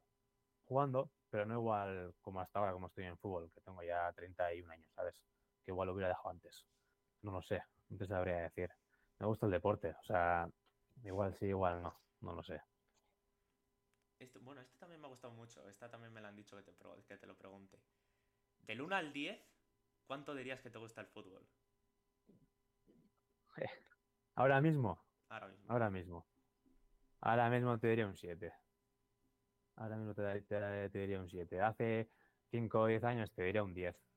jugando, 0.65 1.13
pero 1.31 1.47
no 1.47 1.55
igual 1.55 2.15
como 2.21 2.41
hasta 2.41 2.59
ahora, 2.61 2.73
como 2.73 2.89
estoy 2.89 3.05
en 3.07 3.19
fútbol, 3.19 3.53
que 3.53 3.61
tengo 3.63 3.83
ya 3.83 4.13
31 4.15 4.71
años, 4.71 4.93
¿sabes? 4.95 5.23
Igual 5.69 5.87
lo 5.87 5.95
hubiera 5.95 6.09
dejado 6.09 6.31
antes. 6.31 6.67
No 7.23 7.33
lo 7.33 7.43
sé, 7.43 7.63
no 7.89 7.99
te 7.99 8.07
sabría 8.07 8.43
decir. 8.43 8.71
Me 9.19 9.27
gusta 9.27 9.47
el 9.47 9.53
deporte, 9.53 9.95
o 10.01 10.05
sea, 10.05 10.49
igual 11.05 11.35
sí, 11.39 11.47
igual 11.47 11.83
no, 11.83 12.01
no 12.21 12.35
lo 12.35 12.43
sé. 12.43 12.61
bueno, 14.41 14.61
este 14.61 14.77
también 14.79 15.01
me 15.01 15.07
ha 15.07 15.11
gustado 15.11 15.35
mucho, 15.35 15.69
esta 15.69 15.91
también 15.91 16.13
me 16.13 16.21
lo 16.21 16.29
han 16.29 16.37
dicho 16.37 16.57
que 16.57 16.63
te, 16.63 16.75
que 17.07 17.17
te 17.17 17.27
lo 17.27 17.37
pregunte. 17.37 17.79
Del 18.63 18.81
1 18.81 18.97
al 18.97 19.13
10, 19.13 19.41
¿cuánto 20.07 20.35
dirías 20.35 20.61
que 20.61 20.71
te 20.71 20.79
gusta 20.79 21.01
el 21.01 21.07
fútbol? 21.07 21.47
Ahora 24.35 24.61
mismo. 24.61 25.03
Ahora 25.29 25.49
mismo. 25.49 25.67
Ahora 25.69 25.91
mismo. 25.91 26.27
Ahora 27.21 27.51
mismo 27.51 27.79
te 27.79 27.89
diría 27.89 28.07
un 28.07 28.17
7. 28.17 28.53
Ahora 29.77 29.97
mismo 29.97 30.15
te, 30.15 30.43
te 30.43 30.99
diría 30.99 31.21
un 31.21 31.29
7. 31.29 31.61
Hace 31.61 32.09
5 32.51 32.81
o 32.81 32.87
10 32.87 33.03
años 33.05 33.33
te 33.33 33.43
diría 33.43 33.63
un 33.63 33.75
10 33.75 34.08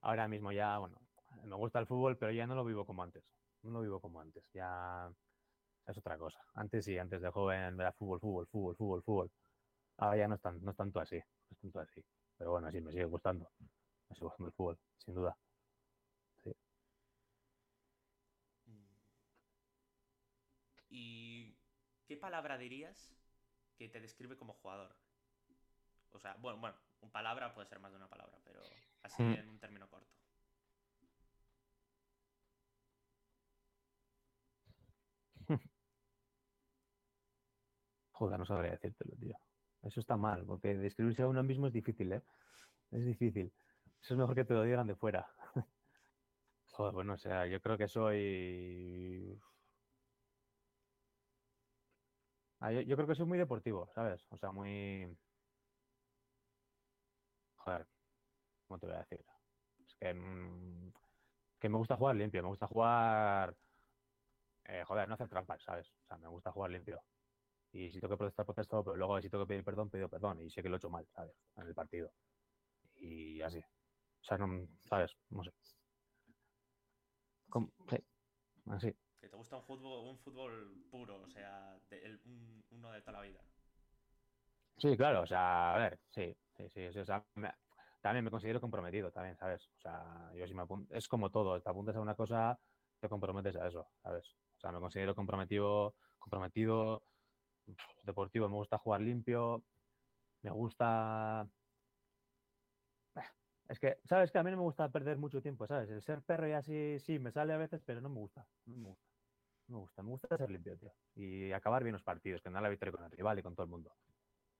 ahora 0.00 0.28
mismo 0.28 0.52
ya, 0.52 0.78
bueno, 0.78 1.00
me 1.44 1.56
gusta 1.56 1.78
el 1.78 1.86
fútbol, 1.86 2.16
pero 2.16 2.32
ya 2.32 2.46
no 2.46 2.54
lo 2.54 2.64
vivo 2.64 2.84
como 2.84 3.02
antes. 3.02 3.24
No 3.62 3.70
lo 3.70 3.80
vivo 3.80 4.00
como 4.00 4.20
antes. 4.20 4.44
Ya 4.52 5.10
es 5.86 5.98
otra 5.98 6.18
cosa. 6.18 6.40
Antes 6.54 6.84
sí, 6.84 6.98
antes 6.98 7.20
de 7.20 7.30
joven 7.30 7.80
era 7.80 7.92
fútbol, 7.92 8.20
fútbol, 8.20 8.46
fútbol, 8.46 8.76
fútbol, 8.76 9.02
fútbol. 9.02 9.30
Ahora 9.98 10.16
ya 10.16 10.28
no 10.28 10.36
es, 10.36 10.40
tan, 10.40 10.62
no 10.62 10.70
es 10.70 10.76
tanto 10.76 11.00
así. 11.00 11.16
No 11.16 11.52
es 11.52 11.58
tanto 11.58 11.80
así. 11.80 12.04
Pero 12.36 12.52
bueno, 12.52 12.70
sí, 12.70 12.80
me 12.80 12.92
sigue 12.92 13.04
gustando. 13.04 13.50
Me 14.08 14.14
sigue 14.14 14.26
gustando 14.26 14.48
el 14.48 14.52
fútbol, 14.52 14.78
sin 14.98 15.14
duda. 15.14 15.36
Sí. 16.44 16.52
¿Y 20.90 21.56
qué 22.06 22.16
palabra 22.16 22.58
dirías 22.58 23.12
que 23.76 23.88
te 23.88 24.00
describe 24.00 24.36
como 24.36 24.54
jugador? 24.54 24.94
O 26.12 26.18
sea, 26.18 26.34
bueno, 26.40 26.58
bueno, 26.60 26.76
una 27.00 27.12
palabra 27.12 27.54
puede 27.54 27.68
ser 27.68 27.80
más 27.80 27.90
de 27.92 27.96
una 27.96 28.08
palabra, 28.08 28.38
pero 28.44 28.62
así 29.08 29.22
Mm. 29.22 29.34
en 29.34 29.48
un 29.48 29.58
término 29.58 29.88
corto. 29.88 30.06
Joder, 38.12 38.38
no 38.38 38.44
sabría 38.46 38.72
decírtelo, 38.72 39.14
tío. 39.16 39.36
Eso 39.82 40.00
está 40.00 40.16
mal, 40.16 40.44
porque 40.44 40.74
describirse 40.76 41.22
a 41.22 41.28
uno 41.28 41.42
mismo 41.42 41.66
es 41.68 41.72
difícil, 41.72 42.12
¿eh? 42.12 42.22
Es 42.90 43.04
difícil. 43.04 43.52
Eso 44.02 44.14
es 44.14 44.18
mejor 44.18 44.34
que 44.34 44.44
te 44.44 44.54
lo 44.54 44.62
digan 44.62 44.86
de 44.86 44.94
fuera. 44.96 45.26
Joder, 46.72 46.94
bueno, 46.94 47.14
o 47.14 47.18
sea, 47.18 47.46
yo 47.46 47.60
creo 47.60 47.78
que 47.78 47.88
soy... 47.88 49.40
Ah, 52.60 52.72
yo, 52.72 52.80
yo 52.82 52.96
creo 52.96 53.08
que 53.08 53.14
soy 53.14 53.26
muy 53.26 53.38
deportivo, 53.38 53.88
¿sabes? 53.94 54.26
O 54.30 54.36
sea, 54.36 54.50
muy... 54.52 55.16
Joder, 57.56 57.86
¿cómo 58.68 58.78
te 58.78 58.86
voy 58.86 58.94
a 58.96 58.98
decir? 59.00 59.24
Es 59.86 59.94
que, 59.96 60.14
mm, 60.14 60.92
que 61.58 61.68
me 61.68 61.78
gusta 61.78 61.96
jugar 61.96 62.16
limpio, 62.16 62.42
me 62.42 62.48
gusta 62.48 62.66
jugar... 62.66 63.56
eh, 64.64 64.84
joder, 64.84 65.08
no 65.08 65.14
hacer 65.14 65.28
trampas, 65.28 65.62
¿sabes? 65.62 65.88
O 66.04 66.06
sea, 66.06 66.18
me 66.18 66.28
gusta 66.28 66.52
jugar 66.52 66.70
limpio. 66.70 67.02
Y 67.72 67.90
si 67.90 68.00
tengo 68.00 68.14
que 68.14 68.18
protestar, 68.18 68.46
protesto, 68.46 68.82
pero 68.84 68.96
luego 68.96 69.20
si 69.20 69.28
tengo 69.28 69.44
que 69.44 69.48
pedir 69.48 69.64
perdón, 69.64 69.90
pido 69.90 70.08
perdón. 70.08 70.40
Y 70.40 70.50
sé 70.50 70.62
que 70.62 70.68
lo 70.68 70.76
he 70.76 70.78
hecho 70.78 70.90
mal, 70.90 71.06
¿sabes? 71.14 71.34
En 71.56 71.66
el 71.66 71.74
partido. 71.74 72.12
Y 72.94 73.40
así. 73.42 73.58
O 73.58 74.24
sea, 74.24 74.38
no, 74.38 74.66
¿sabes? 74.88 75.16
No 75.30 75.42
sé. 75.44 75.52
Como- 77.50 77.72
sí, 77.88 77.96
así. 78.66 78.94
Que 79.20 79.28
te 79.28 79.36
gusta 79.36 79.56
un 79.56 79.62
fútbol, 79.64 80.08
un 80.08 80.18
fútbol 80.18 80.84
puro, 80.90 81.22
o 81.22 81.28
sea, 81.28 81.78
de- 81.90 82.04
el- 82.04 82.20
un- 82.24 82.64
uno 82.70 82.92
de 82.92 83.00
toda 83.00 83.12
la 83.12 83.20
vida. 83.22 83.40
Sí, 84.78 84.96
claro, 84.96 85.22
o 85.22 85.26
sea, 85.26 85.74
a 85.74 85.78
ver, 85.78 85.98
sí, 86.08 86.36
sí, 86.56 86.68
sí, 86.68 86.92
sí, 86.92 86.98
o 87.00 87.04
sea, 87.04 87.24
me- 87.34 87.52
también 88.00 88.24
me 88.24 88.30
considero 88.30 88.60
comprometido, 88.60 89.10
también, 89.10 89.36
¿sabes? 89.36 89.68
O 89.76 89.80
sea, 89.80 90.30
yo 90.34 90.46
si 90.46 90.54
me 90.54 90.62
apunto, 90.62 90.94
es 90.94 91.08
como 91.08 91.30
todo, 91.30 91.60
te 91.60 91.68
apuntas 91.70 91.96
a 91.96 92.00
una 92.00 92.14
cosa, 92.14 92.58
te 93.00 93.08
comprometes 93.08 93.56
a 93.56 93.66
eso, 93.68 93.88
¿sabes? 94.02 94.36
O 94.56 94.60
sea, 94.60 94.72
me 94.72 94.80
considero 94.80 95.14
comprometido, 95.14 95.94
comprometido, 96.18 97.02
deportivo, 98.02 98.48
me 98.48 98.54
gusta 98.56 98.78
jugar 98.78 99.00
limpio, 99.00 99.64
me 100.42 100.50
gusta... 100.50 101.48
Eh, 103.16 103.20
Es 103.68 103.78
que, 103.78 104.00
¿sabes? 104.04 104.32
Que 104.32 104.38
a 104.38 104.42
mí 104.42 104.50
no 104.50 104.56
me 104.58 104.62
gusta 104.62 104.90
perder 104.90 105.18
mucho 105.18 105.42
tiempo, 105.42 105.66
¿sabes? 105.66 105.90
El 105.90 106.02
ser 106.02 106.22
perro 106.22 106.48
y 106.48 106.52
así, 106.52 106.98
sí, 106.98 107.18
me 107.18 107.30
sale 107.30 107.52
a 107.52 107.58
veces, 107.58 107.82
pero 107.84 108.00
no 108.00 108.08
me 108.08 108.16
gusta, 108.16 108.48
no 108.66 108.76
me 108.76 108.88
gusta. 108.88 109.08
No 109.68 109.76
me 109.76 109.80
gusta, 109.82 110.02
me 110.02 110.08
gusta 110.08 110.36
ser 110.38 110.50
limpio, 110.50 110.78
tío. 110.78 110.94
Y 111.14 111.52
acabar 111.52 111.82
bien 111.82 111.92
los 111.92 112.02
partidos, 112.02 112.42
ganar 112.42 112.62
la 112.62 112.70
victoria 112.70 112.92
con 112.92 113.04
el 113.04 113.10
rival 113.10 113.38
y 113.38 113.42
con 113.42 113.54
todo 113.54 113.64
el 113.64 113.70
mundo. 113.70 113.92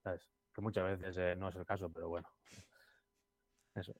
¿Sabes? 0.03 0.29
Que 0.53 0.61
muchas 0.61 0.99
veces 0.99 1.17
eh, 1.17 1.35
no 1.35 1.49
es 1.49 1.55
el 1.55 1.65
caso, 1.65 1.91
pero 1.91 2.09
bueno. 2.09 2.29
Eso. 3.79 3.93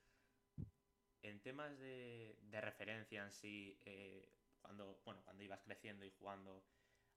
En 1.22 1.40
temas 1.40 1.78
de, 1.78 2.38
de 2.42 2.60
referencia 2.60 3.22
en 3.22 3.30
sí, 3.30 3.78
eh, 3.84 4.32
cuando, 4.60 5.00
bueno, 5.04 5.20
cuando 5.24 5.42
ibas 5.42 5.60
creciendo 5.60 6.04
y 6.04 6.10
jugando, 6.10 6.62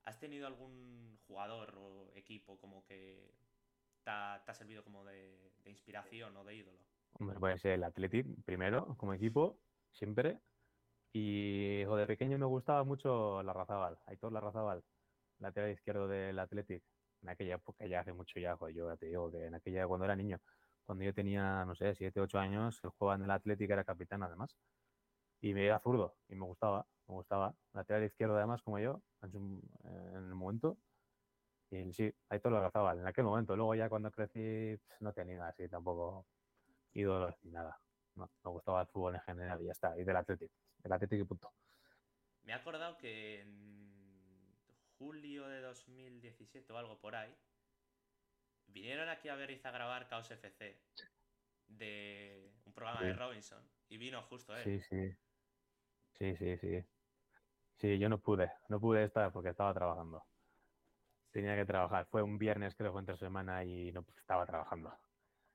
¿has 0.04 0.20
tenido 0.20 0.48
algún 0.48 1.18
jugador 1.28 1.76
o 1.78 2.12
equipo 2.16 2.58
como 2.60 2.86
que 2.86 3.34
te 4.04 4.10
ha, 4.12 4.42
te 4.46 4.52
ha 4.52 4.54
servido 4.54 4.84
como 4.84 5.06
de, 5.06 5.54
de 5.64 5.70
inspiración 5.70 6.36
o 6.38 6.44
de 6.44 6.56
ídolo? 6.56 6.80
Hombre, 7.20 7.40
puede 7.40 7.58
ser 7.60 7.74
el 7.74 7.84
Athletic 7.84 8.28
primero, 8.44 8.96
como 8.98 9.14
equipo, 9.14 9.60
siempre. 9.92 10.40
Y 11.14 11.84
jo, 11.86 11.96
de 11.96 12.08
pequeño 12.08 12.40
me 12.40 12.46
gustaba 12.46 12.84
mucho 12.84 13.44
la 13.44 13.54
Razabal, 13.54 14.00
Aitor 14.06 14.32
Larrazábal, 14.32 14.84
lateral 15.40 15.72
izquierdo 15.72 16.08
del 16.08 16.40
Athletic. 16.40 16.84
En 17.22 17.30
aquella 17.30 17.56
época, 17.56 17.86
ya 17.86 18.02
hace 18.02 18.12
mucho 18.12 18.40
ya, 18.40 18.58
yo 18.74 18.90
ya 18.90 18.98
te 18.98 19.06
digo 19.06 19.32
que 19.32 19.46
en 19.46 19.56
aquella, 19.56 19.88
cuando 19.88 20.06
era 20.06 20.16
niño, 20.16 20.42
cuando 20.86 21.04
yo 21.04 21.14
tenía, 21.14 21.66
no 21.66 21.76
sé, 21.76 21.96
7, 21.96 22.20
8 22.22 22.40
años, 22.40 22.80
él 22.84 22.90
jugaba 22.92 23.16
en 23.16 23.24
el 23.24 23.32
Athletic, 23.32 23.70
era 23.70 23.84
capitán 23.84 24.24
además. 24.24 24.58
Y 25.42 25.54
me 25.54 25.66
era 25.66 25.80
zurdo, 25.80 26.16
y 26.30 26.36
me 26.36 26.46
gustaba, 26.46 26.86
me 27.08 27.16
gustaba. 27.16 27.56
Lateral 27.74 28.04
izquierdo 28.04 28.38
además, 28.38 28.62
como 28.62 28.80
yo, 28.80 29.02
en, 29.22 29.62
el 30.16 30.36
momento. 30.36 30.78
Y 31.70 31.92
sí, 31.94 32.14
Aitor 32.30 32.52
Larrazábal, 32.52 33.00
en 33.00 33.08
aquel 33.08 33.26
momento. 33.26 33.56
Luego 33.56 33.76
ya 33.76 33.90
cuando 33.90 34.12
crecí, 34.12 34.78
pues, 34.88 35.02
no 35.02 35.12
tenía 35.14 35.48
así 35.48 35.68
tampoco 35.68 36.26
ídolos 36.94 37.36
ni 37.44 37.52
nada. 37.52 37.80
No, 38.16 38.30
me 38.44 38.52
gustaba 38.52 38.82
el 38.82 38.88
fútbol 38.88 39.16
en 39.16 39.22
general 39.22 39.62
y 39.62 39.66
ya 39.66 39.72
está. 39.72 39.98
Y 39.98 40.04
del 40.04 40.16
Athletic. 40.16 40.52
Del 40.78 40.94
Athletic 40.94 41.22
y 41.22 41.24
punto. 41.24 41.52
Me 42.44 42.52
he 42.52 42.56
acordado 42.56 42.98
que 42.98 43.42
en 43.42 44.56
julio 44.98 45.48
de 45.48 45.62
2017 45.62 46.72
o 46.72 46.78
algo 46.78 47.00
por 47.00 47.16
ahí, 47.16 47.36
vinieron 48.74 49.10
aquí 49.10 49.30
a 49.30 49.36
Beriz 49.36 49.66
a 49.66 49.72
grabar 49.72 50.08
Caos 50.08 50.30
FC 50.32 50.80
de 51.68 52.52
un 52.66 52.74
programa 52.74 53.06
de. 53.06 53.14
Robinson 53.14 53.64
y 53.90 53.98
vino 53.98 54.22
justo 54.24 54.56
él. 54.58 54.64
Sí, 54.64 54.80
sí. 54.82 55.18
Sí, 56.14 56.36
sí, 56.36 56.58
sí. 56.58 56.86
Sí, 57.78 58.00
yo 58.00 58.10
no 58.10 58.20
pude. 58.22 58.52
No 58.70 58.80
pude 58.80 59.04
estar 59.04 59.32
porque 59.34 59.50
estaba 59.50 59.74
trabajando. 59.74 60.24
Tenía 61.32 61.56
que 61.56 61.66
trabajar. 61.66 62.08
Fue 62.10 62.22
un 62.22 62.38
viernes, 62.38 62.76
creo, 62.76 62.98
entre 63.00 63.18
semana 63.18 63.64
y 63.66 63.92
no 63.92 64.06
estaba 64.18 64.46
trabajando. 64.46 64.94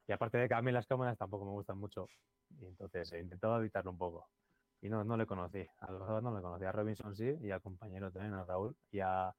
Y 0.06 0.12
aparte 0.12 0.38
de 0.38 0.48
que 0.48 0.54
a 0.54 0.62
mí 0.62 0.72
las 0.72 0.86
cámaras 0.86 1.18
tampoco 1.18 1.44
me 1.46 1.52
gustan 1.52 1.78
mucho. 1.78 2.06
Y 2.50 2.66
entonces 2.66 3.12
he 3.12 3.20
intentado 3.20 3.58
evitarlo 3.58 3.90
un 3.92 3.98
poco. 3.98 4.30
Y 4.80 4.88
no, 4.88 5.04
no 5.04 5.16
le 5.16 5.26
conocí. 5.26 5.66
A 5.78 5.92
los 5.92 6.08
dos 6.08 6.22
no 6.22 6.34
le 6.36 6.42
conocí. 6.42 6.64
A 6.64 6.72
Robinson 6.72 7.14
sí, 7.16 7.36
y 7.42 7.50
al 7.50 7.62
compañero 7.62 8.12
también, 8.12 8.34
a 8.34 8.44
Raúl, 8.44 8.76
y 8.90 9.00
a, 9.00 9.36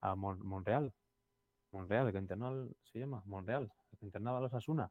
a 0.00 0.14
Mon- 0.16 0.40
Monreal. 0.46 0.94
Monreal, 1.72 2.06
el 2.06 2.12
que 2.12 2.18
internó, 2.18 2.48
al- 2.48 2.76
se 2.84 2.98
llama 2.98 3.22
Monreal, 3.26 3.72
el 3.90 3.98
que 3.98 4.06
internaba 4.06 4.38
a 4.38 4.40
los 4.42 4.54
Asuna. 4.54 4.90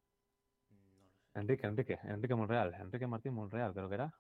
No 0.69 0.77
lo 0.77 1.09
sé. 1.09 1.39
Enrique, 1.39 1.65
Enrique, 1.67 2.00
Enrique 2.03 2.35
Monreal, 2.35 2.73
Enrique 2.73 3.07
Martín 3.07 3.33
Monreal, 3.33 3.73
creo 3.73 3.88
que 3.88 3.95
era. 3.95 4.13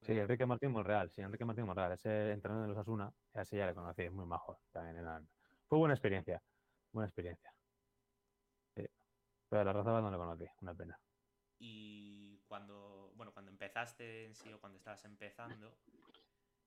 Sí, 0.00 0.12
Enrique 0.12 0.46
Martín 0.46 0.70
Monreal, 0.70 1.10
sí, 1.10 1.22
Enrique 1.22 1.44
Martín 1.44 1.66
Monreal, 1.66 1.92
ese 1.92 2.32
entrenador 2.32 2.68
de 2.68 2.74
los 2.74 2.78
Asuna, 2.78 3.12
ese 3.34 3.56
ya 3.56 3.66
le 3.66 3.74
conocí, 3.74 4.08
muy 4.10 4.26
majo. 4.26 4.60
También 4.72 4.96
eran... 4.98 5.28
Fue 5.68 5.78
buena 5.78 5.94
experiencia, 5.94 6.40
buena 6.92 7.08
experiencia. 7.08 7.52
Sí. 8.76 8.86
Pero 9.48 9.62
a 9.62 9.64
la 9.64 9.72
raza 9.72 10.00
no 10.00 10.10
le 10.10 10.16
conocí, 10.16 10.46
una 10.60 10.74
pena. 10.74 10.98
Y 11.58 12.38
cuando, 12.46 13.12
bueno, 13.16 13.32
cuando 13.32 13.50
empezaste 13.50 14.26
en 14.26 14.34
sí 14.34 14.52
o 14.52 14.60
cuando 14.60 14.78
estabas 14.78 15.04
empezando, 15.04 15.72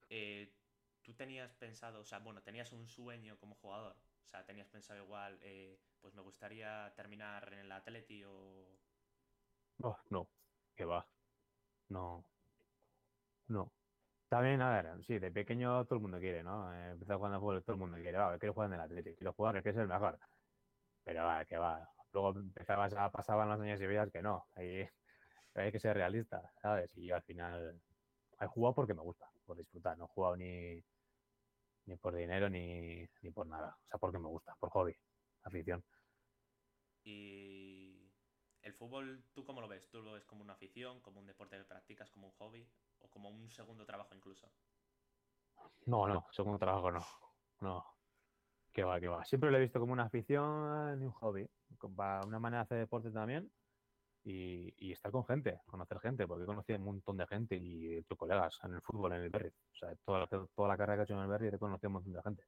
eh, 0.09 0.53
tú 1.01 1.13
tenías 1.13 1.53
pensado, 1.53 2.01
o 2.01 2.05
sea, 2.05 2.19
bueno, 2.19 2.41
tenías 2.41 2.73
un 2.73 2.85
sueño 2.85 3.37
como 3.39 3.55
jugador. 3.55 3.95
O 4.25 4.27
sea, 4.27 4.45
tenías 4.45 4.67
pensado 4.69 5.03
igual, 5.03 5.37
eh, 5.41 5.79
pues 5.99 6.13
me 6.13 6.21
gustaría 6.21 6.93
terminar 6.95 7.51
en 7.53 7.59
el 7.59 7.71
Atleti 7.71 8.23
o... 8.23 8.79
Oh, 9.83 9.97
no, 10.09 10.29
que 10.75 10.85
va. 10.85 11.05
No, 11.89 12.23
no. 13.47 13.71
También, 14.29 14.61
a 14.61 14.81
ver, 14.81 15.03
sí, 15.05 15.19
de 15.19 15.31
pequeño 15.31 15.83
todo 15.85 15.95
el 15.95 16.01
mundo 16.01 16.19
quiere, 16.19 16.41
¿no? 16.43 16.73
Eh, 16.73 16.91
empezar 16.91 17.17
jugando 17.17 17.35
al 17.35 17.41
fútbol, 17.41 17.63
todo 17.63 17.73
el 17.73 17.79
mundo 17.79 17.97
quiere, 17.97 18.17
va, 18.17 18.37
quiero 18.39 18.53
jugar 18.53 18.69
en 18.69 18.75
el 18.75 18.81
Atlético, 18.81 19.17
quiero 19.17 19.33
jugar, 19.33 19.61
que 19.61 19.69
es 19.69 19.77
el 19.77 19.87
mejor. 19.87 20.17
Pero 21.03 21.25
va, 21.25 21.45
que 21.45 21.57
va. 21.57 21.89
Luego 22.13 22.39
empezabas 22.39 22.93
a, 22.93 23.11
pasaban 23.11 23.49
los 23.49 23.59
años 23.59 23.81
y 23.81 23.87
veías 23.87 24.09
que 24.11 24.21
no. 24.21 24.45
Hay 24.55 25.71
que 25.71 25.79
ser 25.79 25.95
realista, 25.97 26.49
¿sabes? 26.61 26.95
Y 26.97 27.07
yo 27.07 27.15
al 27.15 27.23
final 27.23 27.81
he 28.39 28.47
jugado 28.47 28.75
porque 28.75 28.93
me 28.93 29.01
gusta, 29.01 29.29
por 29.45 29.57
disfrutar. 29.57 29.97
No 29.97 30.05
he 30.05 30.07
jugado 30.07 30.37
ni, 30.37 30.81
ni 31.91 31.97
por 31.97 32.15
dinero 32.15 32.49
ni, 32.49 33.05
ni 33.21 33.31
por 33.31 33.45
nada. 33.45 33.77
O 33.83 33.87
sea, 33.87 33.99
porque 33.99 34.17
me 34.17 34.27
gusta, 34.27 34.55
por 34.59 34.69
hobby, 34.69 34.95
afición. 35.43 35.83
Y 37.03 38.11
el 38.61 38.73
fútbol, 38.73 39.25
¿tú 39.33 39.43
cómo 39.43 39.59
lo 39.59 39.67
ves? 39.67 39.89
¿Tú 39.89 40.01
lo 40.01 40.13
ves 40.13 40.25
como 40.25 40.41
una 40.41 40.53
afición, 40.53 41.01
como 41.01 41.19
un 41.19 41.27
deporte 41.27 41.57
que 41.57 41.65
practicas, 41.65 42.09
como 42.11 42.27
un 42.27 42.33
hobby 42.33 42.67
o 42.99 43.09
como 43.09 43.29
un 43.29 43.49
segundo 43.49 43.85
trabajo 43.85 44.15
incluso? 44.15 44.51
No, 45.85 46.07
no, 46.07 46.25
segundo 46.31 46.57
trabajo 46.57 46.91
no. 46.91 47.05
No. 47.59 47.85
Que 48.71 48.83
va, 48.83 48.99
que 49.01 49.09
va. 49.09 49.25
Siempre 49.25 49.51
lo 49.51 49.57
he 49.57 49.61
visto 49.61 49.79
como 49.79 49.91
una 49.91 50.03
afición 50.03 51.01
y 51.01 51.05
un 51.05 51.11
hobby. 51.11 51.49
una 52.25 52.39
manera 52.39 52.59
de 52.59 52.63
hacer 52.63 52.77
deporte 52.77 53.11
también. 53.11 53.51
Y, 54.23 54.73
y 54.77 54.91
estar 54.91 55.11
con 55.11 55.25
gente, 55.25 55.61
conocer 55.65 55.99
gente, 55.99 56.27
porque 56.27 56.43
he 56.43 56.45
conocido 56.47 56.77
un 56.79 56.85
montón 56.85 57.17
de 57.17 57.25
gente 57.27 57.55
y 57.59 58.03
tus 58.03 58.17
colegas 58.17 58.59
en 58.63 58.73
el 58.75 58.81
fútbol, 58.81 59.13
en 59.13 59.21
el 59.23 59.29
Berry. 59.29 59.49
O 59.49 59.75
sea, 59.75 59.95
toda 60.05 60.27
toda 60.27 60.67
la 60.67 60.77
carrera 60.77 60.97
que 60.97 61.01
he 61.01 61.03
hecho 61.05 61.13
en 61.15 61.21
el 61.21 61.27
Berry 61.27 61.47
he 61.47 61.57
conocido 61.59 61.89
un 61.89 61.93
montón 61.93 62.13
de 62.13 62.21
gente. 62.21 62.43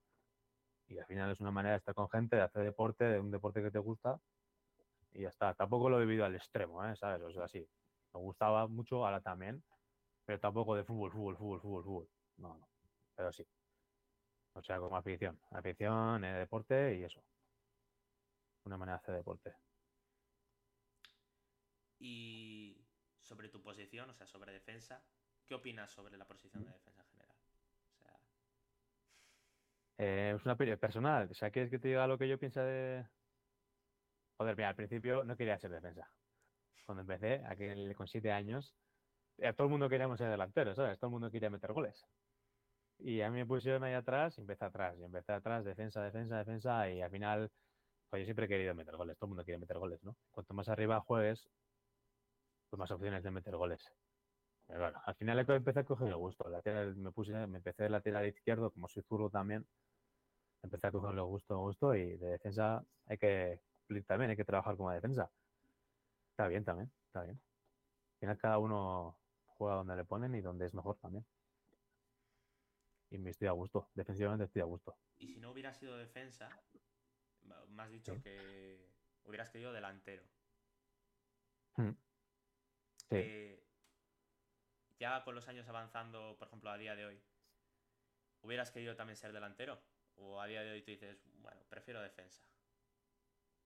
Y 0.88 0.98
al 1.00 1.06
final 1.06 1.32
es 1.32 1.40
una 1.40 1.52
manera 1.52 1.74
de 1.74 1.78
estar 1.80 1.96
con 1.96 2.10
gente, 2.10 2.36
de 2.36 2.44
hacer 2.44 2.64
deporte, 2.64 3.06
de 3.06 3.20
un 3.20 3.32
deporte 3.32 3.62
que 3.64 3.72
te 3.72 3.80
gusta. 3.80 4.20
Y 5.14 5.22
ya 5.22 5.30
está. 5.30 5.54
Tampoco 5.56 5.90
lo 5.90 5.98
he 6.02 6.06
vivido 6.06 6.26
al 6.26 6.36
extremo, 6.36 6.84
¿eh? 6.86 6.96
¿sabes? 6.96 7.22
O 7.24 7.32
sea, 7.32 7.48
sí. 7.48 7.68
Me 8.14 8.20
gustaba 8.20 8.68
mucho, 8.68 9.06
ahora 9.06 9.22
también. 9.22 9.64
pero 10.26 10.40
tampoco 10.40 10.76
de 10.76 10.84
fútbol, 10.84 11.12
fútbol, 11.12 11.38
fútbol, 11.38 11.62
fútbol, 11.62 11.84
fútbol. 11.84 12.10
No, 12.38 12.58
no, 12.58 12.68
pero 13.16 13.32
sí. 13.32 13.46
O 14.54 14.62
sea, 14.64 14.80
como 14.80 14.98
afición. 14.98 15.40
Afición, 15.52 16.24
eh, 16.26 16.34
deporte 16.40 16.98
y 16.98 17.04
eso. 17.04 17.24
Una 18.66 18.78
manera 18.78 18.98
de 18.98 19.02
hacer 19.04 19.16
deporte. 19.16 19.54
Y 22.06 22.86
sobre 23.22 23.48
tu 23.48 23.62
posición, 23.62 24.10
o 24.10 24.14
sea, 24.14 24.28
sobre 24.28 24.52
defensa, 24.52 25.02
¿qué 25.46 25.56
opinas 25.56 25.90
sobre 25.90 26.18
la 26.18 26.26
posición 26.26 26.66
de 26.66 26.72
defensa 26.72 27.02
en 27.02 27.08
general? 27.08 27.38
O 27.94 27.96
sea, 27.96 28.20
Eh, 30.00 30.34
es 30.36 30.44
una 30.44 30.56
opinión 30.56 30.78
personal. 30.78 31.30
O 31.32 31.34
sea, 31.34 31.50
¿quieres 31.50 31.72
que 31.72 31.80
te 31.80 31.88
diga 31.88 32.06
lo 32.06 32.18
que 32.18 32.28
yo 32.28 32.38
pienso 32.38 32.60
de...? 32.60 33.08
Joder, 34.36 34.58
mira, 34.58 34.68
al 34.68 34.76
principio 34.76 35.24
no 35.24 35.38
quería 35.38 35.58
ser 35.58 35.72
defensa. 35.72 36.12
Cuando 36.86 37.04
empecé, 37.04 37.42
aquel, 37.46 37.96
con 37.96 38.10
siete 38.10 38.34
años, 38.34 38.76
eh, 39.38 39.54
todo 39.54 39.68
el 39.68 39.72
mundo 39.72 39.88
queríamos 39.88 40.18
ser 40.18 40.30
delantero, 40.30 40.76
¿sabes? 40.76 41.00
Todo 41.00 41.08
el 41.08 41.14
mundo 41.14 41.32
quería 41.32 41.50
meter 41.50 41.72
goles. 41.72 42.06
Y 43.00 43.22
a 43.22 43.30
mí 43.30 43.38
me 43.38 43.46
pusieron 43.46 43.82
ahí 43.86 43.94
atrás 43.94 44.38
y 44.38 44.42
empecé 44.42 44.66
atrás. 44.66 45.00
Y 45.00 45.06
empecé 45.06 45.32
atrás, 45.32 45.64
defensa, 45.64 46.04
defensa, 46.04 46.38
defensa. 46.38 46.90
Y 46.90 47.02
al 47.02 47.12
final, 47.12 47.50
pues 48.10 48.20
yo 48.22 48.26
siempre 48.26 48.48
he 48.48 48.50
querido 48.50 48.76
meter 48.76 48.98
goles. 48.98 49.18
Todo 49.18 49.28
el 49.28 49.30
mundo 49.30 49.46
quiere 49.46 49.58
meter 49.58 49.78
goles, 49.78 50.04
¿no? 50.04 50.18
Cuanto 50.32 50.54
más 50.54 50.68
arriba 50.68 51.00
juegues, 51.00 51.48
pues 52.74 52.80
más 52.80 52.90
opciones 52.92 53.24
de 53.24 53.30
meter 53.30 53.56
goles. 53.56 53.94
Pero 54.66 54.80
bueno, 54.80 55.00
al 55.06 55.14
final 55.14 55.38
empecé 55.48 55.82
a 55.82 55.84
coger 55.84 56.08
el 56.08 56.16
gusto. 56.16 56.50
Lateral, 56.50 56.96
me 56.96 57.12
puse, 57.12 57.32
me 57.46 57.60
empecé 57.60 57.84
de 57.84 57.90
lateral 57.92 58.26
izquierdo, 58.26 58.72
como 58.72 58.88
soy 58.88 59.04
zurdo 59.04 59.30
también. 59.30 59.68
Empecé 60.64 60.88
a 60.88 60.92
coger 60.92 61.14
el 61.14 61.22
gusto, 61.22 61.56
gusto. 61.60 61.94
Y 61.94 62.18
de 62.18 62.30
defensa 62.30 62.84
hay 63.06 63.20
que 63.20 63.62
cumplir 63.82 64.06
también, 64.06 64.32
hay 64.32 64.38
que 64.38 64.44
trabajar 64.44 64.76
como 64.76 64.90
defensa. 64.90 65.30
Está 66.32 66.48
bien 66.48 66.66
también, 66.66 66.92
está 67.06 67.22
bien. 67.22 67.40
Al 68.14 68.20
final 68.22 68.38
cada 68.40 68.58
uno 68.58 69.20
juega 69.46 69.76
donde 69.76 69.96
le 69.96 70.06
ponen 70.06 70.34
y 70.34 70.42
donde 70.42 70.66
es 70.66 70.74
mejor 70.74 70.98
también. 70.98 71.24
Y 73.12 73.20
me 73.20 73.30
estoy 73.30 73.50
a 73.50 73.52
gusto. 73.52 73.92
Defensivamente 73.94 74.46
estoy 74.46 74.64
a 74.64 74.66
gusto. 74.66 74.98
y 75.20 75.28
si 75.28 75.40
no 75.40 75.52
hubiera 75.52 75.76
sido 75.76 75.96
defensa, 75.96 76.50
me 77.70 77.84
has 77.84 77.92
dicho 77.92 78.16
Sí. 78.16 78.22
que 78.24 78.90
hubieras 79.26 79.52
querido 79.52 79.72
delantero. 79.72 80.24
Mm. 81.78 81.92
Sí. 83.14 83.20
Eh, 83.20 83.70
ya 85.00 85.24
con 85.24 85.36
los 85.36 85.48
años 85.48 85.68
avanzando, 85.68 86.36
por 86.38 86.48
ejemplo, 86.48 86.70
a 86.72 86.78
día 86.78 86.96
de 86.96 87.06
hoy, 87.06 87.24
¿hubieras 88.42 88.70
querido 88.70 88.96
también 88.96 89.18
ser 89.18 89.34
delantero? 89.34 89.82
¿O 90.14 90.40
a 90.40 90.46
día 90.46 90.62
de 90.62 90.72
hoy 90.72 90.84
tú 90.84 90.92
dices, 90.92 91.24
bueno, 91.34 91.66
prefiero 91.68 92.00
defensa? 92.02 92.48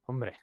Hombre, 0.05 0.37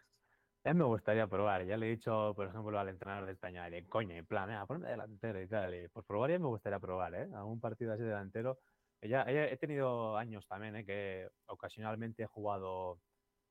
a 0.64 0.74
me 0.74 0.84
gustaría 0.84 1.26
probar. 1.28 1.64
Ya 1.66 1.76
le 1.78 1.86
he 1.88 1.90
dicho, 1.90 2.34
por 2.36 2.48
ejemplo, 2.48 2.78
al 2.78 2.88
entrenador 2.90 3.26
de 3.26 3.32
España, 3.34 3.70
de 3.70 3.88
coño, 3.88 4.14
en 4.16 4.26
plan, 4.26 4.48
"Venga, 4.48 4.66
ponme 4.66 4.88
delantero 4.90 5.40
y 5.42 5.48
tal. 5.48 5.74
Y 5.74 5.88
por 5.88 6.04
probar 6.06 6.30
ya 6.32 6.38
me 6.40 6.46
gustaría 6.48 6.80
probar, 6.80 7.14
¿eh? 7.14 7.30
Algún 7.34 7.60
partido 7.60 7.92
así 7.94 8.02
delantero. 8.04 8.60
Ya, 9.02 9.26
ya 9.30 9.46
he 9.46 9.56
tenido 9.58 10.16
años 10.16 10.46
también, 10.48 10.76
¿eh? 10.76 10.86
Que 10.86 11.30
ocasionalmente 11.46 12.24
he 12.24 12.26
jugado 12.26 13.02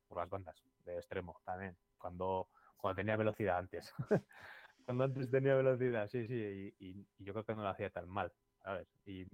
por 0.08 0.18
las 0.18 0.30
bandas, 0.30 0.62
de 0.80 0.96
extremo 0.96 1.40
también, 1.44 1.78
cuando, 1.98 2.50
cuando 2.76 2.96
tenía 2.96 3.16
velocidad 3.16 3.58
antes. 3.58 3.94
cuando 4.84 5.04
antes 5.04 5.30
tenía 5.30 5.54
velocidad, 5.54 6.08
sí, 6.08 6.26
sí, 6.26 6.74
y, 6.78 7.06
yo 7.18 7.32
creo 7.32 7.44
que 7.44 7.54
no 7.54 7.62
lo 7.62 7.68
hacía 7.68 7.90
tan 7.90 8.08
mal, 8.08 8.32
¿sabes? 8.62 8.88
Y 9.06 9.26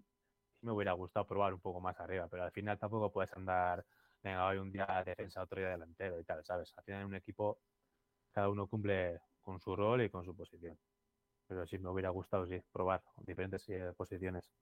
me 0.62 0.72
hubiera 0.72 0.92
gustado 0.92 1.26
probar 1.26 1.54
un 1.54 1.60
poco 1.60 1.80
más 1.80 1.98
arriba, 2.00 2.28
pero 2.28 2.44
al 2.44 2.52
final 2.52 2.78
tampoco 2.78 3.12
puedes 3.12 3.32
andar, 3.34 3.84
venga, 4.22 4.46
hoy 4.46 4.58
un 4.58 4.70
día 4.72 5.02
defensa, 5.04 5.42
otro 5.42 5.60
día 5.60 5.70
delantero 5.70 6.18
y 6.20 6.24
tal, 6.24 6.44
¿sabes? 6.44 6.72
Al 6.76 6.84
final 6.84 7.02
en 7.02 7.06
un 7.08 7.14
equipo 7.14 7.60
cada 8.32 8.48
uno 8.48 8.66
cumple 8.66 9.20
con 9.40 9.60
su 9.60 9.74
rol 9.74 10.02
y 10.02 10.10
con 10.10 10.24
su 10.24 10.36
posición. 10.36 10.78
Pero 11.46 11.66
sí 11.66 11.78
me 11.78 11.90
hubiera 11.90 12.10
gustado, 12.10 12.46
sí, 12.46 12.60
probar 12.72 13.02
diferentes 13.26 13.68
eh, 13.70 13.92
posiciones. 13.96 14.52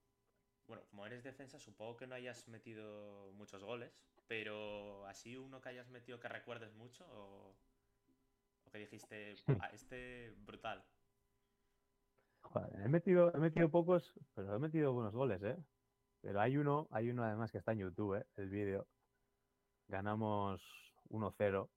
Bueno, 0.67 0.85
como 0.91 1.07
eres 1.07 1.25
defensa, 1.25 1.59
supongo 1.59 1.97
que 1.97 2.07
no 2.07 2.15
hayas 2.15 2.47
metido 2.49 3.33
muchos 3.33 3.63
goles, 3.63 3.93
pero 4.27 5.07
así 5.07 5.37
uno 5.37 5.61
que 5.61 5.71
hayas 5.71 5.89
metido 5.89 6.21
que 6.21 6.29
recuerdes 6.29 6.75
mucho 6.75 7.07
o, 7.11 7.55
o 8.69 8.71
que 8.71 8.79
dijiste, 8.79 9.35
"Buah, 9.47 9.71
este 9.73 10.33
brutal. 10.47 10.85
He 12.85 12.89
metido, 12.89 13.33
he 13.35 13.39
metido 13.39 13.71
pocos, 13.71 14.13
pero 14.35 14.55
he 14.55 14.59
metido 14.59 14.93
buenos 14.93 15.15
goles, 15.15 15.43
¿eh? 15.43 15.57
Pero 16.23 16.41
hay 16.41 16.57
uno, 16.57 16.89
hay 16.91 17.11
uno 17.11 17.25
además 17.25 17.53
que 17.53 17.59
está 17.59 17.73
en 17.73 17.81
YouTube, 17.81 18.17
¿eh? 18.17 18.27
El 18.37 18.49
vídeo. 18.49 18.87
Ganamos 19.89 20.63
1-0 21.11 21.69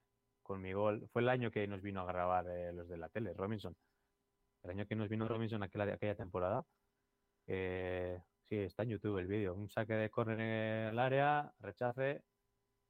con 0.44 0.62
mi 0.62 0.74
gol. 0.74 1.08
Fue 1.12 1.22
el 1.22 1.30
año 1.30 1.52
que 1.52 1.68
nos 1.68 1.82
vino 1.82 2.02
a 2.02 2.06
grabar 2.06 2.48
eh, 2.48 2.74
los 2.74 2.88
de 2.88 2.98
la 2.98 3.10
tele, 3.10 3.34
Robinson. 3.34 3.76
El 4.64 4.72
año 4.72 4.86
que 4.86 4.96
nos 4.96 5.10
vino 5.10 5.28
Robinson 5.28 5.64
aquella, 5.64 5.94
aquella 5.94 6.16
temporada. 6.16 6.66
Sí, 7.48 8.58
está 8.58 8.84
en 8.84 8.90
YouTube 8.90 9.18
el 9.18 9.28
vídeo. 9.28 9.56
Un 9.56 9.70
saque 9.70 9.94
de 9.94 10.10
córner 10.10 10.40
en 10.40 10.90
el 10.90 11.00
área, 11.00 11.54
rechace. 11.60 12.24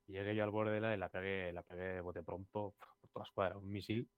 Llegué 0.07 0.35
yo 0.35 0.43
al 0.43 0.49
borde 0.49 0.73
del 0.73 0.85
área 0.85 0.97
y 0.97 0.99
la 0.99 1.09
pegué, 1.09 1.53
la 1.53 1.63
pegué 1.63 1.83
de 1.83 2.01
bote 2.01 2.23
pronto 2.23 2.75
un 3.55 3.69
misil. 3.69 4.09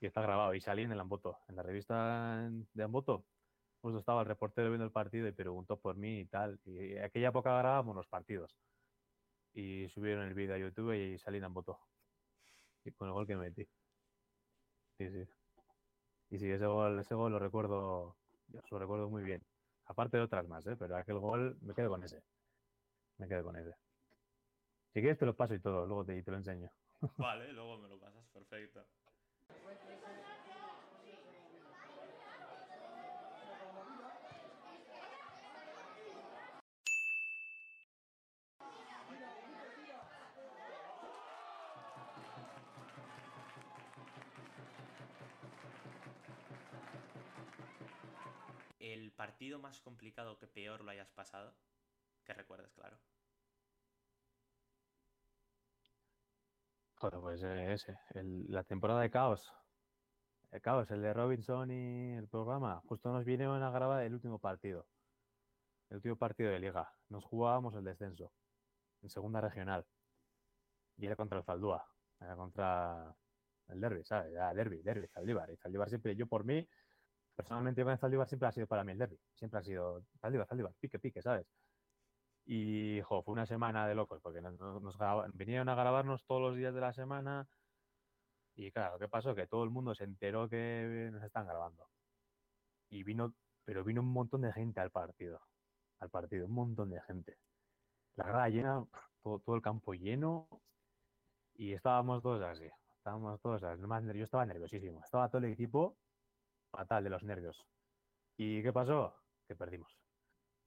Y 0.00 0.06
está 0.06 0.20
grabado. 0.22 0.54
Y 0.54 0.60
salí 0.60 0.82
en 0.82 0.92
el 0.92 1.00
Amboto, 1.00 1.38
en 1.48 1.56
la 1.56 1.62
revista 1.62 2.48
de 2.72 2.82
Amboto. 2.82 3.24
Justo 3.80 3.98
estaba 3.98 4.22
el 4.22 4.28
reportero 4.28 4.68
viendo 4.68 4.84
el 4.84 4.92
partido 4.92 5.28
y 5.28 5.32
preguntó 5.32 5.78
por 5.78 5.96
mí 5.96 6.20
y 6.20 6.24
tal. 6.26 6.58
Y 6.64 6.96
aquella 6.98 7.28
época 7.28 7.56
grabábamos 7.58 7.96
los 7.96 8.08
partidos. 8.08 8.56
Y 9.52 9.88
subieron 9.90 10.26
el 10.26 10.34
vídeo 10.34 10.54
a 10.54 10.58
YouTube 10.58 10.94
y 10.94 11.18
salí 11.18 11.38
en 11.38 11.44
Amboto. 11.44 11.78
Y 12.84 12.92
con 12.92 13.08
el 13.08 13.14
gol 13.14 13.26
que 13.26 13.36
metí. 13.36 13.66
Sí, 14.98 15.10
sí. 15.10 15.28
Y 16.30 16.38
sí, 16.38 16.50
ese 16.50 16.66
gol, 16.66 16.98
ese 16.98 17.14
gol 17.14 17.32
lo 17.32 17.38
recuerdo, 17.38 18.16
yo 18.48 18.60
lo 18.70 18.78
recuerdo 18.78 19.08
muy 19.08 19.22
bien. 19.22 19.42
Aparte 19.86 20.16
de 20.16 20.22
otras 20.22 20.46
más, 20.48 20.66
¿eh? 20.66 20.76
pero 20.76 20.96
aquel 20.96 21.18
gol 21.18 21.56
me 21.60 21.74
quedo 21.74 21.90
con 21.90 22.02
ese. 22.02 22.22
Me 23.18 23.28
quedo 23.28 23.44
con 23.44 23.56
ese. 23.56 23.74
Si 24.92 25.00
quieres 25.00 25.18
te 25.18 25.26
lo 25.26 25.36
paso 25.36 25.54
y 25.54 25.60
todo, 25.60 25.86
luego 25.86 26.04
te, 26.04 26.22
te 26.22 26.30
lo 26.30 26.36
enseño. 26.36 26.70
Vale, 27.18 27.52
luego 27.52 27.78
me 27.78 27.88
lo 27.88 27.98
pasas, 28.00 28.26
perfecto. 28.28 28.86
El 48.78 49.10
partido 49.12 49.58
más 49.58 49.80
complicado 49.80 50.38
que 50.38 50.46
peor 50.46 50.84
lo 50.84 50.92
hayas 50.92 51.10
pasado, 51.10 51.58
que 52.24 52.34
recuerdes, 52.34 52.72
claro. 52.74 53.00
Pues 57.10 57.42
eh, 57.42 57.72
ese, 57.74 57.98
el- 58.14 58.46
la 58.48 58.64
temporada 58.64 59.02
de 59.02 59.10
Caos. 59.10 59.52
El 60.50 60.62
Caos, 60.62 60.90
el 60.90 61.02
de 61.02 61.12
Robinson 61.12 61.70
y 61.70 62.12
el 62.14 62.28
programa. 62.28 62.80
Justo 62.86 63.12
nos 63.12 63.24
vinieron 63.26 63.62
a 63.62 63.70
grabar 63.70 64.02
el 64.04 64.14
último 64.14 64.38
partido. 64.38 64.86
El 65.88 65.96
último 65.96 66.16
partido 66.18 66.50
de 66.50 66.60
liga. 66.60 66.92
Nos 67.08 67.24
jugábamos 67.24 67.74
el 67.74 67.84
descenso. 67.84 68.34
En 69.02 69.10
segunda 69.10 69.40
regional. 69.40 69.86
Y 70.96 71.06
era 71.06 71.16
contra 71.16 71.38
el 71.38 71.44
Zaldúa. 71.44 71.84
Era 72.20 72.36
contra 72.36 73.16
el 73.68 73.80
derby, 73.80 74.04
¿sabes? 74.04 74.32
Ya, 74.32 74.52
derby, 74.54 74.82
derby, 74.82 75.08
Zaldívar. 75.08 75.50
Y 75.50 75.56
Zaldívar 75.56 75.88
siempre, 75.88 76.16
yo 76.16 76.26
por 76.26 76.44
mí, 76.44 76.66
personalmente 77.36 77.82
el 77.82 77.98
Zaldívar 77.98 78.28
siempre 78.28 78.48
ha 78.48 78.52
sido 78.52 78.66
para 78.66 78.84
mí 78.84 78.92
el 78.92 78.98
derby. 78.98 79.20
Siempre 79.34 79.60
ha 79.60 79.62
sido 79.64 80.02
Zaldívar, 80.20 80.46
Zaldívar, 80.48 80.74
pique, 80.80 80.98
pique, 80.98 81.22
¿sabes? 81.22 81.46
Y 82.46 83.00
jo, 83.02 83.22
fue 83.22 83.32
una 83.32 83.46
semana 83.46 83.86
de 83.86 83.94
locos, 83.94 84.20
porque 84.22 84.40
nos, 84.42 84.58
nos- 84.58 84.98
vinieron 85.34 85.68
a 85.68 85.74
grabarnos 85.74 86.24
todos 86.26 86.42
los 86.42 86.56
días 86.56 86.74
de 86.74 86.80
la 86.80 86.92
semana. 86.92 87.48
Y 88.54 88.70
claro, 88.70 88.98
¿qué 88.98 89.08
pasó? 89.08 89.34
Que 89.34 89.46
todo 89.46 89.64
el 89.64 89.70
mundo 89.70 89.94
se 89.94 90.04
enteró 90.04 90.48
que 90.48 91.08
nos 91.12 91.22
están 91.24 91.46
grabando. 91.46 91.88
Y 92.90 93.02
vino, 93.02 93.34
pero 93.64 93.82
vino 93.82 94.00
un 94.02 94.12
montón 94.12 94.42
de 94.42 94.52
gente 94.52 94.80
al 94.80 94.90
partido. 94.90 95.40
Al 96.00 96.10
partido, 96.10 96.46
un 96.46 96.52
montón 96.52 96.90
de 96.90 97.00
gente. 97.02 97.38
La 98.16 98.26
grada 98.26 98.48
llena, 98.48 98.84
todo, 99.22 99.56
el 99.56 99.62
campo 99.62 99.94
lleno. 99.94 100.48
Y 101.54 101.72
estábamos 101.72 102.22
todos 102.22 102.42
así. 102.42 102.68
Estábamos 102.96 103.40
todos 103.40 103.62
así. 103.62 103.82
Más 103.82 104.04
Yo 104.04 104.24
estaba 104.24 104.46
nerviosísimo. 104.46 105.02
Estaba 105.02 105.28
todo 105.28 105.38
el 105.38 105.52
equipo 105.52 105.96
fatal 106.70 107.04
de 107.04 107.10
los 107.10 107.22
nervios. 107.24 107.64
¿Y 108.36 108.62
qué 108.62 108.72
pasó? 108.72 109.14
Que 109.48 109.56
perdimos. 109.56 110.03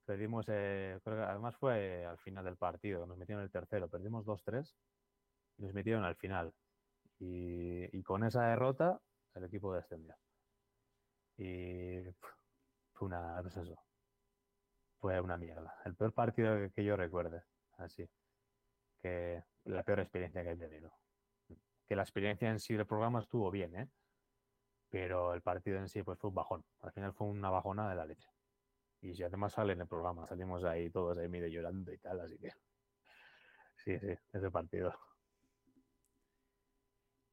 Perdimos, 0.08 0.46
eh, 0.48 0.98
creo 1.04 1.18
que 1.18 1.24
además 1.24 1.58
fue 1.58 2.06
al 2.06 2.18
final 2.20 2.46
del 2.46 2.56
partido, 2.56 3.06
nos 3.06 3.18
metieron 3.18 3.44
el 3.44 3.52
tercero, 3.52 3.90
perdimos 3.90 4.26
2-3 4.26 4.74
y 5.58 5.64
nos 5.64 5.74
metieron 5.74 6.06
al 6.06 6.16
final. 6.16 6.54
Y, 7.20 8.02
con 8.04 8.24
esa 8.24 8.48
derrota 8.48 9.02
el 9.36 9.44
equipo 9.44 9.74
descendió. 9.74 10.16
Y 11.38 12.04
fue 12.94 13.08
una, 13.08 13.42
pues 13.42 13.58
eso, 13.58 13.76
fue 15.02 15.20
una 15.20 15.38
mierda. 15.38 15.76
El 15.84 15.94
peor 15.94 16.14
partido 16.14 16.56
que, 16.56 16.72
que 16.72 16.86
yo 16.86 16.96
recuerde, 16.96 17.44
así, 17.78 18.10
que 19.02 19.44
la 19.66 19.84
peor 19.84 20.00
experiencia 20.00 20.42
que 20.42 20.52
he 20.52 20.56
tenido. 20.56 20.94
Que 21.86 21.98
la 21.98 22.04
experiencia 22.04 22.50
en 22.50 22.62
sí 22.62 22.76
del 22.76 22.88
programa 22.88 23.20
estuvo 23.20 23.52
bien, 23.52 23.76
¿eh? 23.76 23.90
pero 24.90 25.34
el 25.34 25.42
partido 25.42 25.80
en 25.80 25.90
sí 25.90 26.02
pues 26.02 26.18
fue 26.18 26.30
un 26.30 26.36
bajón. 26.36 26.66
Al 26.80 26.94
final 26.94 27.14
fue 27.14 27.28
una 27.28 27.50
bajona 27.50 27.90
de 27.90 27.96
la 27.96 28.06
leche. 28.06 28.30
Y 29.02 29.14
si 29.14 29.24
además 29.24 29.54
sale 29.54 29.74
en 29.74 29.82
el 29.82 29.88
programa, 29.88 30.28
salimos 30.28 30.64
ahí 30.64 30.90
todos 30.90 31.18
ahí 31.18 31.28
medio 31.28 31.48
llorando 31.48 31.92
y 31.94 31.98
tal, 32.00 32.20
así 32.22 32.38
que 32.38 32.52
sí, 33.84 34.00
sí, 34.00 34.14
ese 34.34 34.52
partido. 34.52 34.94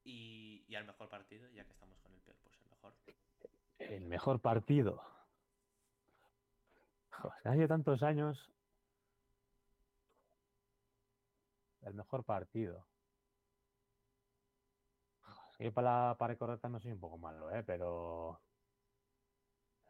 Y, 0.05 0.65
y 0.69 0.75
al 0.75 0.85
mejor 0.85 1.09
partido, 1.09 1.49
ya 1.51 1.65
que 1.65 1.73
estamos 1.73 1.99
con 2.01 2.13
el 2.13 2.21
peor, 2.21 2.37
pues 2.43 2.57
el 2.59 2.69
mejor. 2.69 2.95
El 3.79 4.07
mejor 4.07 4.41
partido. 4.41 5.03
Joder, 7.11 7.49
hace 7.49 7.69
tantos 7.69 8.03
años. 8.03 8.51
El 11.81 11.95
mejor 11.95 12.25
partido. 12.25 12.87
Sí, 15.59 15.71
para, 15.71 16.17
para 16.19 16.33
recordar 16.33 16.71
no 16.71 16.81
soy 16.81 16.93
un 16.93 17.01
poco 17.01 17.17
malo, 17.17 17.51
¿eh? 17.55 17.63
pero 17.63 18.41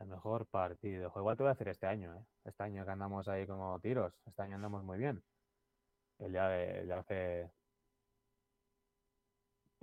el 0.01 0.07
mejor 0.09 0.47
partido. 0.47 1.13
igual 1.17 1.37
te 1.37 1.43
voy 1.43 1.51
a 1.51 1.53
hacer 1.53 1.69
este 1.69 1.87
año, 1.87 2.15
¿eh? 2.15 2.25
Este 2.45 2.63
año 2.63 2.85
que 2.85 2.91
andamos 2.91 3.29
ahí 3.29 3.47
como 3.47 3.79
tiros. 3.81 4.13
Este 4.27 4.43
año 4.43 4.57
andamos 4.57 4.85
muy 4.85 4.99
bien. 4.99 5.23
El 6.19 6.33
de, 6.33 6.81
el 6.81 6.89
de 6.89 6.95
hace. 6.95 7.51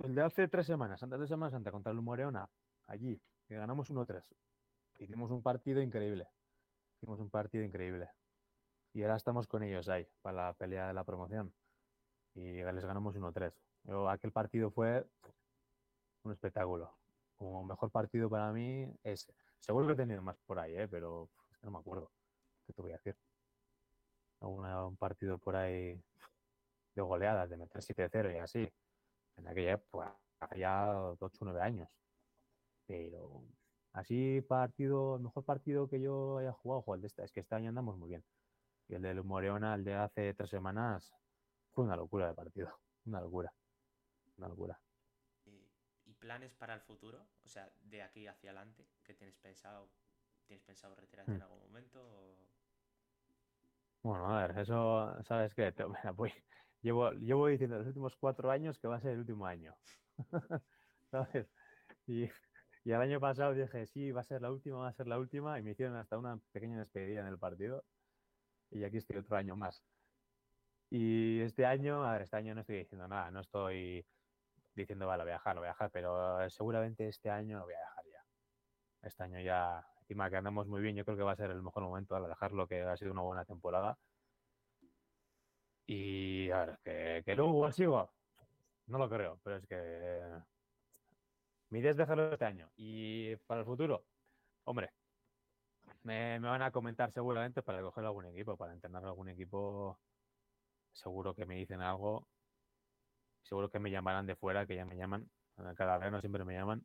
El 0.00 0.14
de 0.14 0.22
hace 0.22 0.48
tres 0.48 0.66
semanas, 0.66 1.02
antes 1.02 1.20
de 1.20 1.26
Semana 1.26 1.50
Santa, 1.50 1.70
contra 1.70 1.92
el 1.92 2.00
Moreona, 2.00 2.48
allí, 2.88 3.20
que 3.46 3.54
ganamos 3.54 3.90
1-3. 3.90 4.24
Hicimos 4.98 5.30
un 5.30 5.42
partido 5.42 5.80
increíble. 5.80 6.26
Hicimos 6.96 7.20
un 7.20 7.30
partido 7.30 7.64
increíble. 7.64 8.08
Y 8.94 9.02
ahora 9.02 9.16
estamos 9.16 9.46
con 9.46 9.62
ellos 9.62 9.88
ahí, 9.88 10.06
para 10.20 10.46
la 10.46 10.52
pelea 10.54 10.88
de 10.88 10.94
la 10.94 11.04
promoción. 11.04 11.54
Y 12.34 12.62
les 12.62 12.84
ganamos 12.84 13.16
1-3. 13.16 13.52
Aquel 14.10 14.32
partido 14.32 14.70
fue 14.70 15.06
un 16.24 16.32
espectáculo. 16.32 16.92
Como 17.36 17.64
mejor 17.64 17.90
partido 17.90 18.28
para 18.28 18.52
mí 18.52 18.92
es. 19.02 19.32
Seguro 19.62 19.86
que 19.86 19.92
he 19.92 19.96
tenido 19.96 20.20
más 20.22 20.36
por 20.44 20.58
ahí, 20.58 20.74
¿eh? 20.76 20.88
pero 20.88 21.30
no 21.62 21.70
me 21.70 21.78
acuerdo. 21.78 22.10
¿Qué 22.66 22.72
te 22.72 22.82
voy 22.82 22.90
a 22.90 22.96
decir? 22.96 23.16
un 24.40 24.96
partido 24.96 25.38
por 25.38 25.54
ahí 25.54 26.02
de 26.96 27.02
goleadas, 27.02 27.48
de 27.48 27.56
meter 27.56 27.80
7-0 27.80 28.34
y 28.34 28.38
así. 28.38 28.68
En 29.36 29.46
aquella 29.46 29.74
época, 29.74 30.18
ya 30.56 31.12
8 31.20 31.26
o 31.26 31.44
9 31.44 31.60
años. 31.60 31.88
Pero 32.86 33.44
así 33.92 34.40
partido, 34.40 35.16
el 35.16 35.22
mejor 35.22 35.44
partido 35.44 35.88
que 35.88 36.00
yo 36.00 36.38
haya 36.38 36.52
jugado, 36.52 36.94
el 36.96 37.00
de 37.00 37.06
esta, 37.06 37.22
es 37.22 37.30
que 37.30 37.40
este 37.40 37.54
año 37.54 37.68
andamos 37.68 37.96
muy 37.96 38.08
bien. 38.08 38.24
Y 38.88 38.94
el 38.96 39.02
del 39.02 39.22
Moreona, 39.22 39.76
el 39.76 39.84
de 39.84 39.94
hace 39.94 40.34
tres 40.34 40.50
semanas, 40.50 41.14
fue 41.70 41.84
una 41.84 41.94
locura 41.94 42.26
de 42.26 42.34
partido. 42.34 42.68
Una 43.04 43.20
locura. 43.20 43.54
Una 44.38 44.48
locura 44.48 44.80
planes 46.22 46.54
para 46.54 46.74
el 46.74 46.80
futuro? 46.80 47.26
O 47.44 47.48
sea, 47.48 47.68
de 47.82 48.00
aquí 48.00 48.28
hacia 48.28 48.50
adelante, 48.50 48.86
¿qué 49.02 49.12
tienes 49.12 49.36
pensado? 49.36 49.90
¿Tienes 50.46 50.62
pensado 50.62 50.94
retirarte 50.94 51.32
en 51.32 51.38
hmm. 51.38 51.42
algún 51.42 51.60
momento? 51.60 52.38
Bueno, 54.04 54.32
a 54.32 54.46
ver, 54.46 54.58
eso, 54.58 55.20
¿sabes 55.24 55.52
qué? 55.54 55.74
Voy, 56.16 56.32
llevo, 56.80 57.10
llevo 57.12 57.48
diciendo 57.48 57.76
los 57.76 57.88
últimos 57.88 58.16
cuatro 58.16 58.50
años 58.52 58.78
que 58.78 58.86
va 58.86 58.96
a 58.96 59.00
ser 59.00 59.12
el 59.12 59.18
último 59.18 59.46
año. 59.46 59.74
¿Sabes? 61.10 61.48
Y, 62.06 62.24
y 62.84 62.92
el 62.92 63.00
año 63.00 63.18
pasado 63.18 63.52
dije, 63.52 63.86
sí, 63.86 64.12
va 64.12 64.20
a 64.20 64.24
ser 64.24 64.42
la 64.42 64.52
última, 64.52 64.78
va 64.78 64.88
a 64.88 64.92
ser 64.92 65.08
la 65.08 65.18
última, 65.18 65.58
y 65.58 65.62
me 65.62 65.72
hicieron 65.72 65.96
hasta 65.96 66.16
una 66.18 66.38
pequeña 66.52 66.78
despedida 66.78 67.20
en 67.20 67.26
el 67.26 67.38
partido. 67.38 67.84
Y 68.70 68.84
aquí 68.84 68.98
estoy 68.98 69.16
otro 69.16 69.36
año 69.36 69.56
más. 69.56 69.84
Y 70.88 71.40
este 71.40 71.66
año, 71.66 72.04
a 72.04 72.12
ver, 72.12 72.22
este 72.22 72.36
año 72.36 72.54
no 72.54 72.60
estoy 72.60 72.76
diciendo 72.78 73.08
nada, 73.08 73.30
no 73.30 73.40
estoy 73.40 74.06
diciendo, 74.74 75.06
vale, 75.06 75.24
voy 75.24 75.30
a 75.30 75.34
dejar, 75.34 75.54
lo 75.54 75.60
voy 75.60 75.68
a 75.68 75.72
dejar, 75.72 75.90
pero 75.90 76.50
seguramente 76.50 77.08
este 77.08 77.30
año 77.30 77.58
lo 77.58 77.64
voy 77.64 77.74
a 77.74 77.78
dejar 77.78 78.04
ya. 78.06 78.24
Este 79.02 79.22
año 79.24 79.40
ya, 79.40 79.86
encima 80.00 80.30
que 80.30 80.36
andamos 80.36 80.66
muy 80.68 80.80
bien, 80.80 80.96
yo 80.96 81.04
creo 81.04 81.16
que 81.16 81.22
va 81.22 81.32
a 81.32 81.36
ser 81.36 81.50
el 81.50 81.62
mejor 81.62 81.82
momento 81.82 82.14
para 82.14 82.28
dejarlo, 82.28 82.66
que 82.66 82.82
ha 82.82 82.96
sido 82.96 83.12
una 83.12 83.22
buena 83.22 83.44
temporada. 83.44 83.98
Y 85.86 86.50
a 86.50 86.64
ver, 86.64 86.78
que, 86.82 87.22
que 87.24 87.34
luego 87.34 87.70
sigo, 87.72 88.10
no 88.86 88.98
lo 88.98 89.08
creo, 89.08 89.38
pero 89.42 89.56
es 89.56 89.66
que 89.66 90.20
mi 91.70 91.80
idea 91.80 91.90
es 91.90 91.96
dejarlo 91.96 92.32
este 92.32 92.44
año. 92.44 92.70
Y 92.76 93.36
para 93.36 93.60
el 93.60 93.66
futuro, 93.66 94.04
hombre, 94.64 94.92
me, 96.02 96.38
me, 96.40 96.48
van 96.48 96.62
a 96.62 96.70
comentar 96.70 97.10
seguramente 97.12 97.62
para 97.62 97.82
coger 97.82 98.04
algún 98.04 98.26
equipo, 98.26 98.56
para 98.56 98.72
entrenar 98.72 99.04
algún 99.04 99.28
equipo. 99.28 99.98
Seguro 100.92 101.34
que 101.34 101.46
me 101.46 101.56
dicen 101.56 101.80
algo 101.80 102.28
seguro 103.42 103.70
que 103.70 103.78
me 103.78 103.90
llamarán 103.90 104.26
de 104.26 104.36
fuera, 104.36 104.66
que 104.66 104.76
ya 104.76 104.84
me 104.84 104.96
llaman, 104.96 105.30
cada 105.76 105.98
verano 105.98 106.20
siempre 106.20 106.44
me 106.44 106.54
llaman. 106.54 106.84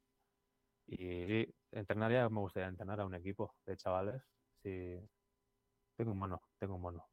Y 0.88 0.96
sí, 0.98 1.56
entrenar 1.72 2.12
ya 2.12 2.30
me 2.30 2.40
gustaría 2.40 2.70
entrenar 2.70 3.02
a 3.02 3.06
un 3.06 3.16
equipo 3.16 3.56
de 3.66 3.76
chavales. 3.76 4.22
Sí, 4.64 5.00
tengo 5.96 6.12
un 6.12 6.20
mono, 6.20 6.42
tengo 6.60 6.76
un 6.76 6.82
mono. 6.82 7.06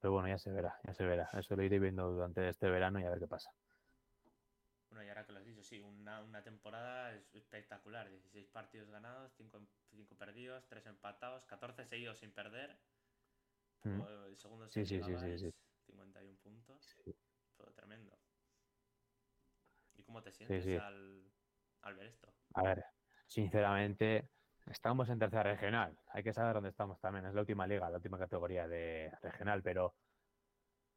Pero 0.00 0.12
bueno, 0.12 0.28
ya 0.28 0.38
se 0.38 0.50
verá, 0.50 0.78
ya 0.84 0.94
se 0.94 1.04
verá. 1.04 1.28
Eso 1.32 1.56
lo 1.56 1.62
iré 1.62 1.78
viendo 1.78 2.10
durante 2.10 2.48
este 2.48 2.68
verano 2.68 3.00
y 3.00 3.04
a 3.04 3.10
ver 3.10 3.18
qué 3.18 3.28
pasa. 3.28 3.50
Bueno, 4.88 5.04
y 5.04 5.08
ahora 5.08 5.24
que 5.24 5.32
lo 5.32 5.38
has 5.38 5.44
dicho, 5.44 5.62
sí, 5.62 5.80
una, 5.80 6.20
una 6.22 6.42
temporada 6.42 7.14
espectacular. 7.32 8.08
16 8.10 8.48
partidos 8.48 8.90
ganados, 8.90 9.32
5, 9.36 9.60
5 9.90 10.16
perdidos, 10.16 10.66
3 10.68 10.86
empatados, 10.86 11.44
14 11.46 11.86
seguidos 11.86 12.18
sin 12.18 12.32
perder. 12.32 12.78
Mm. 13.84 14.02
El 14.26 14.36
segundo 14.36 14.68
sí, 14.68 14.84
sí, 14.84 15.02
sí, 15.02 15.16
sí, 15.16 15.38
sí, 15.38 15.54
51 15.86 16.38
puntos. 16.38 16.96
Todo 17.56 17.72
tremendo. 17.72 18.16
¿Y 20.12 20.14
cómo 20.14 20.22
te 20.22 20.32
sientes 20.32 20.82
Al, 21.80 21.96
ver 21.96 22.06
esto? 22.06 22.34
A 22.52 22.62
ver, 22.62 22.84
sinceramente, 23.26 24.28
estamos 24.66 25.08
en 25.08 25.18
tercera 25.18 25.42
regional. 25.42 25.98
Hay 26.08 26.22
que 26.22 26.34
saber 26.34 26.52
dónde 26.52 26.68
estamos 26.68 27.00
también. 27.00 27.24
Es 27.24 27.32
la 27.32 27.40
última 27.40 27.66
liga, 27.66 27.88
la 27.88 27.96
última 27.96 28.18
categoría 28.18 28.68
de 28.68 29.10
regional, 29.22 29.62
pero 29.62 29.96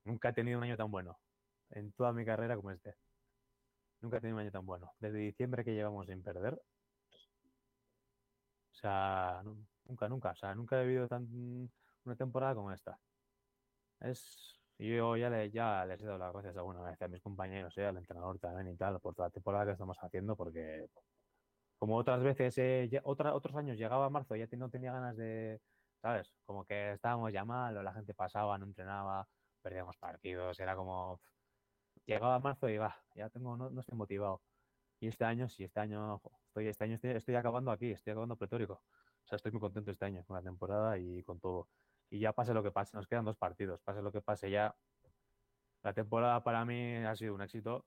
nunca 0.03 0.29
he 0.29 0.33
tenido 0.33 0.57
un 0.57 0.65
año 0.65 0.75
tan 0.75 0.91
bueno 0.91 1.17
en 1.69 1.93
toda 1.93 2.11
mi 2.11 2.25
carrera 2.25 2.57
como 2.57 2.71
este. 2.71 2.97
Nunca 4.01 4.17
he 4.17 4.19
tenido 4.19 4.35
un 4.35 4.41
año 4.41 4.51
tan 4.51 4.65
bueno. 4.65 4.91
Desde 4.99 5.19
diciembre 5.19 5.63
que 5.63 5.73
llevamos 5.73 6.07
sin 6.07 6.21
perder. 6.21 6.55
O 6.55 6.61
sea, 8.73 9.41
nunca, 9.85 10.09
nunca. 10.09 10.31
O 10.31 10.35
sea, 10.35 10.53
nunca 10.53 10.81
he 10.81 10.85
vivido 10.85 11.07
tan 11.07 11.71
una 12.03 12.15
temporada 12.17 12.53
como 12.53 12.73
esta. 12.73 12.99
Es 14.01 14.59
yo 14.77 15.15
ya, 15.17 15.29
le, 15.29 15.51
ya 15.51 15.85
les 15.85 16.01
he 16.01 16.05
dado 16.05 16.17
las 16.17 16.33
gracias 16.33 16.57
alguna 16.57 16.81
vez 16.81 17.01
a 17.01 17.07
mis 17.07 17.21
compañeros, 17.21 17.77
¿eh? 17.77 17.85
al 17.85 17.97
entrenador 17.97 18.39
también 18.39 18.67
y 18.69 18.77
tal, 18.77 18.99
por 18.99 19.15
toda 19.15 19.29
la 19.29 19.31
temporada 19.31 19.65
que 19.65 19.71
estamos 19.71 19.97
haciendo, 20.01 20.35
porque 20.35 20.87
como 21.77 21.97
otras 21.97 22.21
veces, 22.23 22.57
eh, 22.57 23.01
otros 23.03 23.55
años 23.55 23.77
llegaba 23.77 24.09
marzo 24.09 24.35
ya 24.35 24.47
no 24.57 24.69
tenía 24.69 24.91
ganas 24.93 25.15
de, 25.17 25.61
¿sabes? 26.01 26.33
Como 26.45 26.65
que 26.65 26.93
estábamos 26.93 27.31
ya 27.33 27.45
mal, 27.45 27.83
la 27.83 27.93
gente 27.93 28.13
pasaba, 28.13 28.57
no 28.57 28.65
entrenaba, 28.65 29.27
perdíamos 29.61 29.97
partidos, 29.97 30.59
era 30.59 30.75
como... 30.75 31.21
Llegaba 32.05 32.39
marzo 32.39 32.69
y 32.69 32.77
va, 32.77 32.95
ya 33.15 33.29
tengo, 33.29 33.57
no, 33.57 33.69
no 33.69 33.79
estoy 33.81 33.97
motivado. 33.97 34.43
Y 34.99 35.07
este 35.07 35.25
año, 35.25 35.49
sí, 35.49 35.63
este 35.63 35.79
año, 35.79 36.21
estoy, 36.47 36.67
este 36.67 36.83
año 36.83 36.95
estoy, 36.95 37.11
estoy 37.11 37.35
acabando 37.35 37.71
aquí, 37.71 37.91
estoy 37.91 38.11
acabando 38.11 38.37
pretórico. 38.37 38.73
O 38.73 39.27
sea, 39.27 39.37
estoy 39.37 39.51
muy 39.51 39.61
contento 39.61 39.91
este 39.91 40.05
año 40.05 40.23
con 40.25 40.35
la 40.35 40.43
temporada 40.43 40.97
y 40.99 41.23
con 41.23 41.39
todo 41.39 41.69
y 42.09 42.19
ya 42.19 42.33
pase 42.33 42.53
lo 42.53 42.63
que 42.63 42.71
pase, 42.71 42.95
nos 42.95 43.07
quedan 43.07 43.25
dos 43.25 43.37
partidos, 43.37 43.81
pase 43.81 44.01
lo 44.01 44.11
que 44.11 44.21
pase 44.21 44.49
ya. 44.49 44.75
La 45.83 45.93
temporada 45.93 46.43
para 46.43 46.65
mí 46.65 46.95
ha 46.97 47.15
sido 47.15 47.35
un 47.35 47.41
éxito, 47.41 47.85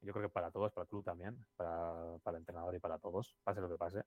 yo 0.00 0.12
creo 0.12 0.28
que 0.28 0.32
para 0.32 0.50
todos, 0.50 0.72
para 0.72 0.82
el 0.82 0.88
club 0.88 1.04
también, 1.04 1.46
para, 1.56 2.18
para 2.22 2.36
el 2.36 2.42
entrenador 2.42 2.74
y 2.74 2.80
para 2.80 2.98
todos, 2.98 3.36
pase 3.42 3.60
lo 3.60 3.68
que 3.68 3.76
pase. 3.76 4.04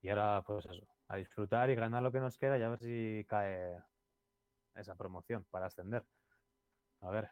Y 0.00 0.08
ahora, 0.08 0.42
pues 0.44 0.66
eso, 0.66 0.86
a 1.08 1.16
disfrutar 1.16 1.70
y 1.70 1.74
ganar 1.74 2.02
lo 2.02 2.10
que 2.10 2.20
nos 2.20 2.36
queda 2.36 2.58
y 2.58 2.62
a 2.62 2.68
ver 2.68 2.78
si 2.78 3.24
cae 3.28 3.82
esa 4.74 4.96
promoción 4.96 5.44
para 5.50 5.66
ascender. 5.66 6.04
A 7.00 7.10
ver. 7.10 7.30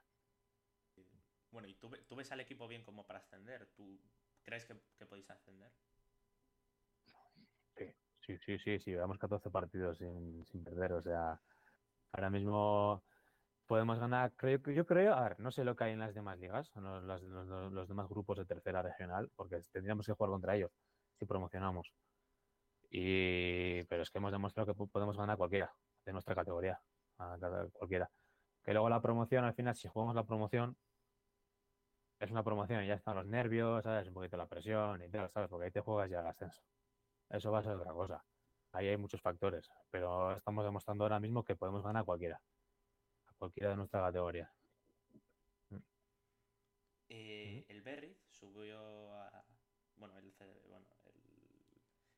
Bueno, 1.50 1.66
¿y 1.66 1.74
tú, 1.74 1.90
ves 1.90 2.30
al 2.30 2.40
equipo 2.40 2.68
bien 2.68 2.84
como 2.84 3.04
para 3.04 3.18
ascender? 3.18 3.66
¿Tú 3.74 4.00
crees 4.42 4.64
que, 4.64 4.80
que 4.96 5.06
podéis 5.06 5.28
ascender? 5.30 5.72
Sí, 8.30 8.38
sí, 8.44 8.58
sí, 8.58 8.78
sí, 8.78 8.90
llevamos 8.92 9.18
14 9.18 9.50
partidos 9.50 9.98
sin, 9.98 10.44
perder, 10.64 10.92
o 10.92 11.02
sea, 11.02 11.40
ahora 12.12 12.30
mismo 12.30 13.02
podemos 13.66 13.98
ganar, 13.98 14.32
creo, 14.36 14.58
yo 14.72 14.86
creo, 14.86 15.14
a 15.14 15.22
ver, 15.22 15.40
no 15.40 15.50
sé 15.50 15.64
lo 15.64 15.74
que 15.74 15.84
hay 15.84 15.92
en 15.92 15.98
las 15.98 16.14
demás 16.14 16.38
ligas, 16.38 16.70
los, 16.76 17.88
demás 17.88 18.08
grupos 18.08 18.38
de 18.38 18.44
tercera 18.46 18.82
regional, 18.82 19.30
porque 19.34 19.60
tendríamos 19.72 20.06
que 20.06 20.12
jugar 20.12 20.30
contra 20.30 20.54
ellos 20.56 20.70
si 21.18 21.26
promocionamos. 21.26 21.92
Y, 22.90 23.82
pero 23.84 24.02
es 24.02 24.10
que 24.10 24.18
hemos 24.18 24.32
demostrado 24.32 24.74
que 24.74 24.86
podemos 24.86 25.16
ganar 25.16 25.36
cualquiera 25.36 25.72
de 26.04 26.12
nuestra 26.12 26.34
categoría, 26.34 26.80
cualquiera. 27.72 28.10
Que 28.62 28.72
luego 28.72 28.88
la 28.88 29.00
promoción, 29.02 29.44
al 29.44 29.54
final, 29.54 29.74
si 29.74 29.88
jugamos 29.88 30.14
la 30.14 30.24
promoción, 30.24 30.76
es 32.20 32.30
una 32.30 32.44
promoción 32.44 32.84
y 32.84 32.88
ya 32.88 32.94
están 32.94 33.16
los 33.16 33.26
nervios, 33.26 33.82
¿sabes? 33.82 34.06
Un 34.08 34.14
poquito 34.14 34.36
la 34.36 34.46
presión 34.46 35.02
y 35.02 35.08
tal, 35.08 35.30
¿sabes? 35.30 35.48
Porque 35.48 35.66
ahí 35.66 35.72
te 35.72 35.80
juegas 35.80 36.10
ya 36.10 36.20
el 36.20 36.26
ascenso 36.26 36.60
eso 37.30 37.50
va 37.50 37.60
a 37.60 37.62
ser 37.62 37.72
otra 37.72 37.92
cosa. 37.92 38.24
Ahí 38.72 38.88
hay 38.88 38.96
muchos 38.96 39.20
factores, 39.20 39.68
pero 39.90 40.36
estamos 40.36 40.64
demostrando 40.64 41.04
ahora 41.04 41.20
mismo 41.20 41.44
que 41.44 41.56
podemos 41.56 41.82
ganar 41.82 42.02
a 42.02 42.04
cualquiera, 42.04 42.40
a 43.26 43.32
cualquiera 43.34 43.70
de 43.70 43.76
nuestra 43.76 44.00
categoría. 44.00 44.52
Mm. 45.70 45.76
Eh, 47.08 47.64
el 47.68 47.82
Berry 47.82 48.16
subió 48.30 49.12
a. 49.14 49.44
Bueno, 49.96 50.16
el, 50.18 50.32
bueno, 50.68 50.86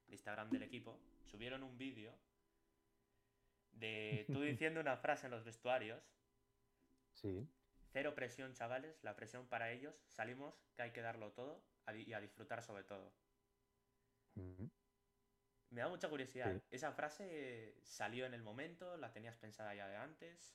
de 0.06 0.14
Instagram 0.14 0.50
del 0.50 0.62
equipo, 0.62 1.00
subieron 1.24 1.62
un 1.62 1.76
vídeo 1.76 2.14
de 3.72 4.26
tú 4.32 4.40
diciendo 4.42 4.80
una 4.80 4.96
frase 4.96 5.26
en 5.26 5.32
los 5.32 5.44
vestuarios. 5.44 6.02
Sí. 7.14 7.48
Cero 7.92 8.14
presión, 8.14 8.54
chavales, 8.54 9.02
la 9.02 9.16
presión 9.16 9.46
para 9.46 9.70
ellos. 9.72 10.02
Salimos, 10.08 10.54
que 10.76 10.82
hay 10.82 10.92
que 10.92 11.02
darlo 11.02 11.32
todo 11.32 11.62
y 11.94 12.12
a 12.12 12.20
disfrutar 12.20 12.62
sobre 12.62 12.84
todo. 12.84 13.12
Me 15.72 15.80
da 15.80 15.88
mucha 15.88 16.08
curiosidad. 16.10 16.62
¿Esa 16.70 16.92
frase 16.92 17.74
salió 17.82 18.26
en 18.26 18.34
el 18.34 18.42
momento? 18.42 18.98
¿La 18.98 19.10
tenías 19.10 19.36
pensada 19.38 19.74
ya 19.74 19.88
de 19.88 19.96
antes? 19.96 20.54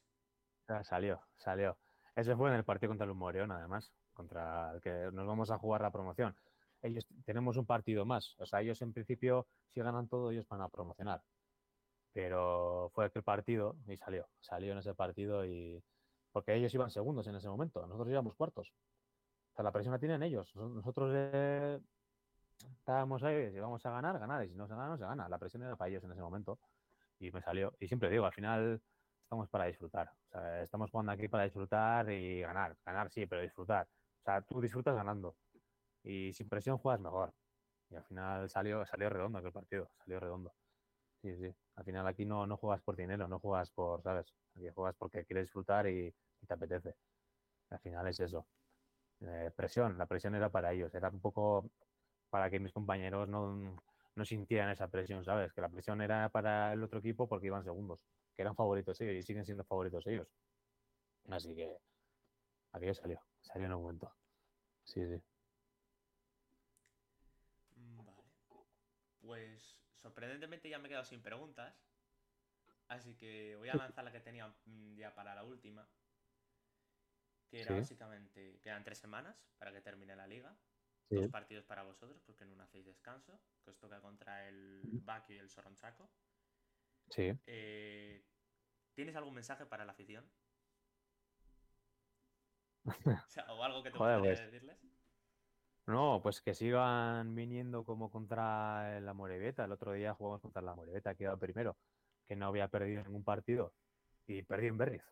salió, 0.84 1.20
salió. 1.38 1.78
Ese 2.16 2.36
fue 2.36 2.50
en 2.50 2.56
el 2.56 2.64
partido 2.64 2.92
contra 2.92 3.08
el 3.08 3.16
Moreón, 3.16 3.52
además, 3.52 3.92
contra 4.14 4.72
el 4.74 4.82
que 4.82 5.10
nos 5.12 5.26
vamos 5.26 5.50
a 5.50 5.58
jugar 5.58 5.82
la 5.82 5.92
promoción. 5.92 6.36
Ellos 6.84 7.08
tenemos 7.26 7.58
un 7.58 7.66
partido 7.66 8.06
más. 8.06 8.36
O 8.38 8.46
sea, 8.46 8.62
ellos 8.62 8.80
en 8.84 8.94
principio, 8.94 9.48
si 9.70 9.82
ganan 9.82 10.08
todo, 10.08 10.30
ellos 10.30 10.48
van 10.48 10.62
a 10.62 10.70
promocionar. 10.70 11.24
Pero 12.14 12.92
fue 12.94 13.06
aquel 13.06 13.24
partido 13.24 13.76
y 13.88 13.98
salió. 13.98 14.28
Salió 14.40 14.74
en 14.74 14.80
ese 14.80 14.94
partido 14.94 15.46
y. 15.46 15.84
Porque 16.32 16.54
ellos 16.54 16.74
iban 16.76 16.92
segundos 16.92 17.26
en 17.26 17.36
ese 17.36 17.50
momento. 17.50 17.82
Nosotros 17.88 18.12
íbamos 18.12 18.36
cuartos. 18.36 18.72
O 19.54 19.56
sea, 19.56 19.64
la 19.64 19.72
presión 19.72 19.94
la 19.94 20.00
tienen 20.00 20.22
ellos. 20.22 20.56
Nosotros 20.56 21.12
eh, 21.16 21.80
estábamos 22.78 23.24
ahí, 23.24 23.52
si 23.52 23.60
vamos 23.60 23.86
a 23.86 23.92
ganar, 23.92 24.20
ganar, 24.20 24.46
y 24.46 24.50
si 24.50 24.56
no 24.56 24.68
se 24.68 24.74
gana, 24.74 24.90
no 24.90 24.98
se 24.98 25.04
gana. 25.04 25.28
La 25.30 25.38
presión 25.38 25.64
era 25.64 25.76
para 25.76 25.90
ellos 25.90 26.04
en 26.04 26.12
ese 26.12 26.22
momento 26.22 26.60
y 27.20 27.32
me 27.32 27.42
salió. 27.42 27.74
Y 27.80 27.88
siempre 27.88 28.10
digo, 28.10 28.26
al 28.26 28.34
final 28.34 28.82
estamos 29.24 29.50
para 29.50 29.66
disfrutar. 29.66 30.12
Estamos 30.62 30.92
jugando 30.92 31.12
aquí 31.12 31.28
para 31.28 31.44
disfrutar 31.44 32.10
y 32.12 32.42
ganar. 32.42 32.78
Ganar 32.86 33.10
sí, 33.10 33.26
pero 33.26 33.42
disfrutar. 33.42 33.88
O 34.22 34.24
sea, 34.24 34.42
tú 34.42 34.62
disfrutas 34.62 34.96
ganando 34.96 35.36
y 36.04 36.34
sin 36.34 36.48
presión 36.50 36.78
juegas 36.78 37.02
mejor. 37.02 37.34
Y 37.90 37.96
al 37.96 38.04
final 38.04 38.50
salió, 38.50 38.86
salió 38.86 39.10
redondo 39.10 39.40
aquel 39.40 39.52
partido, 39.52 39.90
salió 40.00 40.20
redondo. 40.20 40.54
Sí, 41.22 41.36
sí. 41.38 41.54
Al 41.76 41.84
final 41.84 42.08
aquí 42.08 42.26
no, 42.26 42.46
no 42.48 42.58
juegas 42.58 42.82
por 42.82 42.96
dinero, 42.96 43.28
no 43.28 43.40
juegas 43.40 43.72
por, 43.72 44.02
¿sabes? 44.02 44.34
Aquí 44.56 44.70
juegas 44.74 44.96
porque 44.98 45.26
quieres 45.26 45.46
disfrutar 45.46 45.88
y, 45.88 46.14
te 46.48 46.54
apetece. 46.54 46.96
Al 47.70 47.80
final 47.80 48.08
es 48.08 48.20
eso. 48.20 48.48
Eh, 49.22 49.52
presión, 49.56 49.98
la 49.98 50.06
presión 50.06 50.36
era 50.36 50.50
para 50.50 50.72
ellos, 50.74 50.94
era 50.94 51.10
un 51.10 51.20
poco 51.20 51.70
para 52.30 52.50
que 52.50 52.60
mis 52.60 52.72
compañeros 52.72 53.28
no, 53.28 53.82
no 54.16 54.26
sintieran 54.26 54.70
esa 54.72 54.88
presión, 54.88 55.24
¿sabes? 55.24 55.54
Que 55.54 55.62
la 55.62 55.70
presión 55.70 56.02
era 56.02 56.30
para 56.30 56.74
el 56.74 56.84
otro 56.84 57.00
equipo 57.00 57.28
porque 57.28 57.48
iban 57.48 57.64
segundos, 57.64 58.00
que 58.36 58.42
eran 58.42 58.56
favoritos 58.56 59.00
ellos 59.02 59.16
y 59.16 59.24
siguen 59.24 59.46
siendo 59.46 59.64
favoritos 59.64 60.06
ellos. 60.08 60.28
Así 61.30 61.56
que 61.56 61.78
aquello 62.72 62.94
salió, 62.94 63.22
salió 63.42 63.68
en 63.68 63.74
un 63.74 63.82
momento. 63.82 64.12
Sí, 64.84 65.06
sí. 65.06 65.22
Mm, 67.76 68.06
vale. 68.06 68.24
Pues 69.22 69.78
sorprendentemente 70.02 70.70
ya 70.70 70.80
me 70.80 70.88
he 70.88 70.90
quedado 70.90 71.06
sin 71.06 71.22
preguntas. 71.22 71.76
Así 72.88 73.16
que 73.16 73.56
voy 73.58 73.70
a 73.70 73.76
lanzar 73.76 74.04
la 74.06 74.12
que 74.12 74.22
tenía 74.22 74.48
mm, 74.66 74.96
ya 74.96 75.14
para 75.14 75.36
la 75.36 75.44
última. 75.44 75.88
Que 77.50 77.62
era 77.62 77.76
básicamente, 77.76 78.60
quedan 78.62 78.84
tres 78.84 78.98
semanas 78.98 79.38
para 79.58 79.72
que 79.72 79.82
termine 79.82 80.16
la 80.16 80.28
liga 80.28 80.58
dos 81.10 81.28
partidos 81.30 81.66
para 81.66 81.84
vosotros, 81.84 82.22
porque 82.26 82.46
no 82.46 82.62
hacéis 82.62 82.86
descanso, 82.86 83.40
que 83.64 83.72
os 83.72 83.78
toca 83.78 84.02
contra 84.02 84.48
el 84.48 84.82
Bakio 84.84 85.36
y 85.36 85.40
el 85.40 85.50
Soronchaco. 85.50 86.10
Sí. 87.10 87.32
Eh, 87.46 88.24
¿Tienes 88.94 89.16
algún 89.16 89.34
mensaje 89.34 89.66
para 89.66 89.86
la 89.86 89.92
afición? 89.94 90.26
o, 93.50 93.64
algo 93.64 93.84
que 93.84 93.92
te 93.92 93.98
gustaría 93.98 94.20
pues. 94.20 94.40
decirles. 94.40 94.78
No, 95.88 96.20
pues 96.22 96.42
que 96.42 96.54
sigan 96.54 97.34
viniendo 97.34 97.86
como 97.86 98.12
contra 98.12 99.00
la 99.00 99.14
Moreveta. 99.14 99.66
El 99.66 99.72
otro 99.72 99.94
día 99.94 100.14
jugamos 100.14 100.42
contra 100.42 100.62
la 100.62 100.76
Moreveta, 100.76 101.16
que 101.16 101.24
iba 101.24 101.38
primero, 101.38 101.78
que 102.28 102.36
no 102.36 102.48
había 102.48 102.68
perdido 102.68 103.04
ningún 103.04 103.24
partido. 103.24 103.74
Y 104.26 104.42
perdí 104.42 104.68
en 104.68 104.78
Berriz. 104.78 105.04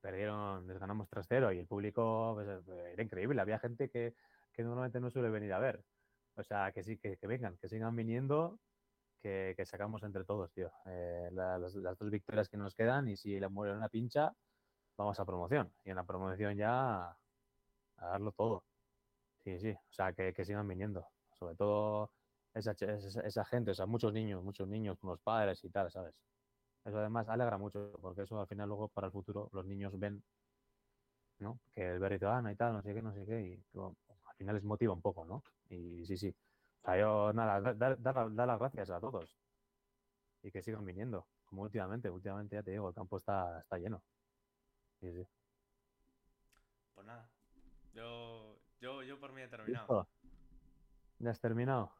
Perdieron, 0.00 0.66
les 0.66 0.78
ganamos 0.78 1.10
3-0 1.10 1.54
y 1.54 1.58
el 1.58 1.66
público 1.66 2.32
pues, 2.34 2.68
era 2.68 3.02
increíble. 3.02 3.40
Había 3.40 3.58
gente 3.58 3.90
que 3.90 4.14
que 4.58 4.64
normalmente 4.64 4.98
no 4.98 5.08
suele 5.08 5.30
venir 5.30 5.52
a 5.52 5.60
ver. 5.60 5.84
O 6.34 6.42
sea, 6.42 6.72
que 6.72 6.82
sí, 6.82 6.98
que, 6.98 7.16
vengan, 7.22 7.56
que 7.58 7.68
sigan 7.68 7.94
viniendo, 7.94 8.58
que, 9.22 9.54
sacamos 9.64 10.02
entre 10.02 10.24
todos, 10.24 10.50
tío. 10.52 10.72
Eh, 10.86 11.28
las, 11.30 11.72
dos 11.72 12.10
victorias 12.10 12.48
que 12.48 12.56
nos 12.56 12.74
quedan 12.74 13.06
y 13.06 13.16
si 13.16 13.38
le 13.38 13.48
muere 13.48 13.72
una 13.72 13.88
pincha, 13.88 14.34
vamos 14.96 15.20
a 15.20 15.24
promoción. 15.24 15.72
Y 15.84 15.90
en 15.90 15.96
la 15.96 16.02
promoción 16.02 16.56
ya 16.56 17.06
a 17.06 17.16
darlo 17.98 18.32
todo. 18.32 18.64
Sí, 19.44 19.60
sí, 19.60 19.70
o 19.70 19.92
sea, 19.92 20.12
que, 20.12 20.44
sigan 20.44 20.66
viniendo. 20.66 21.06
Sobre 21.34 21.54
todo 21.54 22.10
esa, 22.52 22.72
esa, 22.72 23.44
gente, 23.44 23.70
o 23.70 23.74
sea, 23.74 23.86
muchos 23.86 24.12
niños, 24.12 24.42
muchos 24.42 24.66
niños 24.66 24.98
con 24.98 25.10
los 25.10 25.20
padres 25.20 25.62
y 25.62 25.70
tal, 25.70 25.88
¿sabes? 25.92 26.16
Eso 26.84 26.98
además 26.98 27.28
alegra 27.28 27.58
mucho, 27.58 27.92
porque 28.02 28.22
eso 28.22 28.40
al 28.40 28.48
final 28.48 28.68
luego 28.68 28.88
para 28.88 29.06
el 29.06 29.12
futuro 29.12 29.50
los 29.52 29.64
niños 29.66 29.96
ven, 29.96 30.20
¿no? 31.38 31.60
Que 31.72 31.92
el 31.92 32.00
berrito 32.00 32.26
gana 32.26 32.50
y 32.50 32.56
tal, 32.56 32.72
no 32.72 32.82
sé 32.82 32.92
qué, 32.92 33.02
no 33.02 33.14
sé 33.14 33.24
qué, 33.24 33.40
y 33.40 33.64
final 34.38 34.54
les 34.54 34.64
motiva 34.64 34.92
un 34.92 35.02
poco, 35.02 35.24
¿no? 35.24 35.42
Y 35.68 36.06
sí, 36.06 36.16
sí. 36.16 36.34
O 36.80 36.84
sea, 36.84 36.98
yo, 36.98 37.32
nada, 37.32 37.74
dar, 37.74 38.30
las 38.30 38.58
gracias 38.58 38.90
a 38.90 39.00
todos 39.00 39.36
y 40.42 40.50
que 40.50 40.62
sigan 40.62 40.84
viniendo, 40.84 41.26
como 41.44 41.62
últimamente. 41.62 42.08
Últimamente, 42.08 42.56
ya 42.56 42.62
te 42.62 42.70
digo, 42.70 42.88
el 42.88 42.94
campo 42.94 43.16
está, 43.16 43.60
está 43.60 43.78
lleno. 43.78 44.02
Sí, 45.00 45.12
sí. 45.12 45.26
Pues 46.94 47.06
nada, 47.06 47.28
yo, 47.92 48.58
yo, 48.80 49.02
yo 49.02 49.18
por 49.18 49.32
mí 49.32 49.42
he 49.42 49.48
terminado. 49.48 50.08
¿Ya 51.18 51.30
has 51.30 51.40
terminado? 51.40 51.92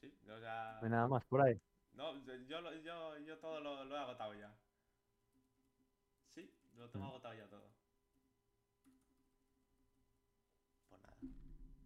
Sí, 0.00 0.14
yo 0.24 0.38
ya... 0.38 0.78
No 0.80 0.84
hay 0.84 0.90
nada 0.90 1.08
más 1.08 1.24
por 1.24 1.40
ahí. 1.40 1.60
No, 1.94 2.14
yo, 2.24 2.34
yo, 2.34 3.18
yo 3.18 3.38
todo 3.38 3.60
lo, 3.60 3.84
lo, 3.84 3.96
he 3.96 3.98
agotado 3.98 4.34
ya. 4.34 4.54
Sí, 6.28 6.50
lo 6.76 6.90
tengo 6.90 7.06
mm. 7.06 7.08
agotado 7.08 7.34
ya 7.34 7.46
todo. 7.48 7.75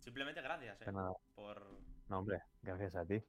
Simplemente 0.00 0.40
gracias, 0.42 0.80
¿eh? 0.82 0.86
Por... 1.34 1.62
No, 2.08 2.18
hombre, 2.18 2.42
gracias 2.62 2.94
a 2.96 3.04
ti. 3.04 3.22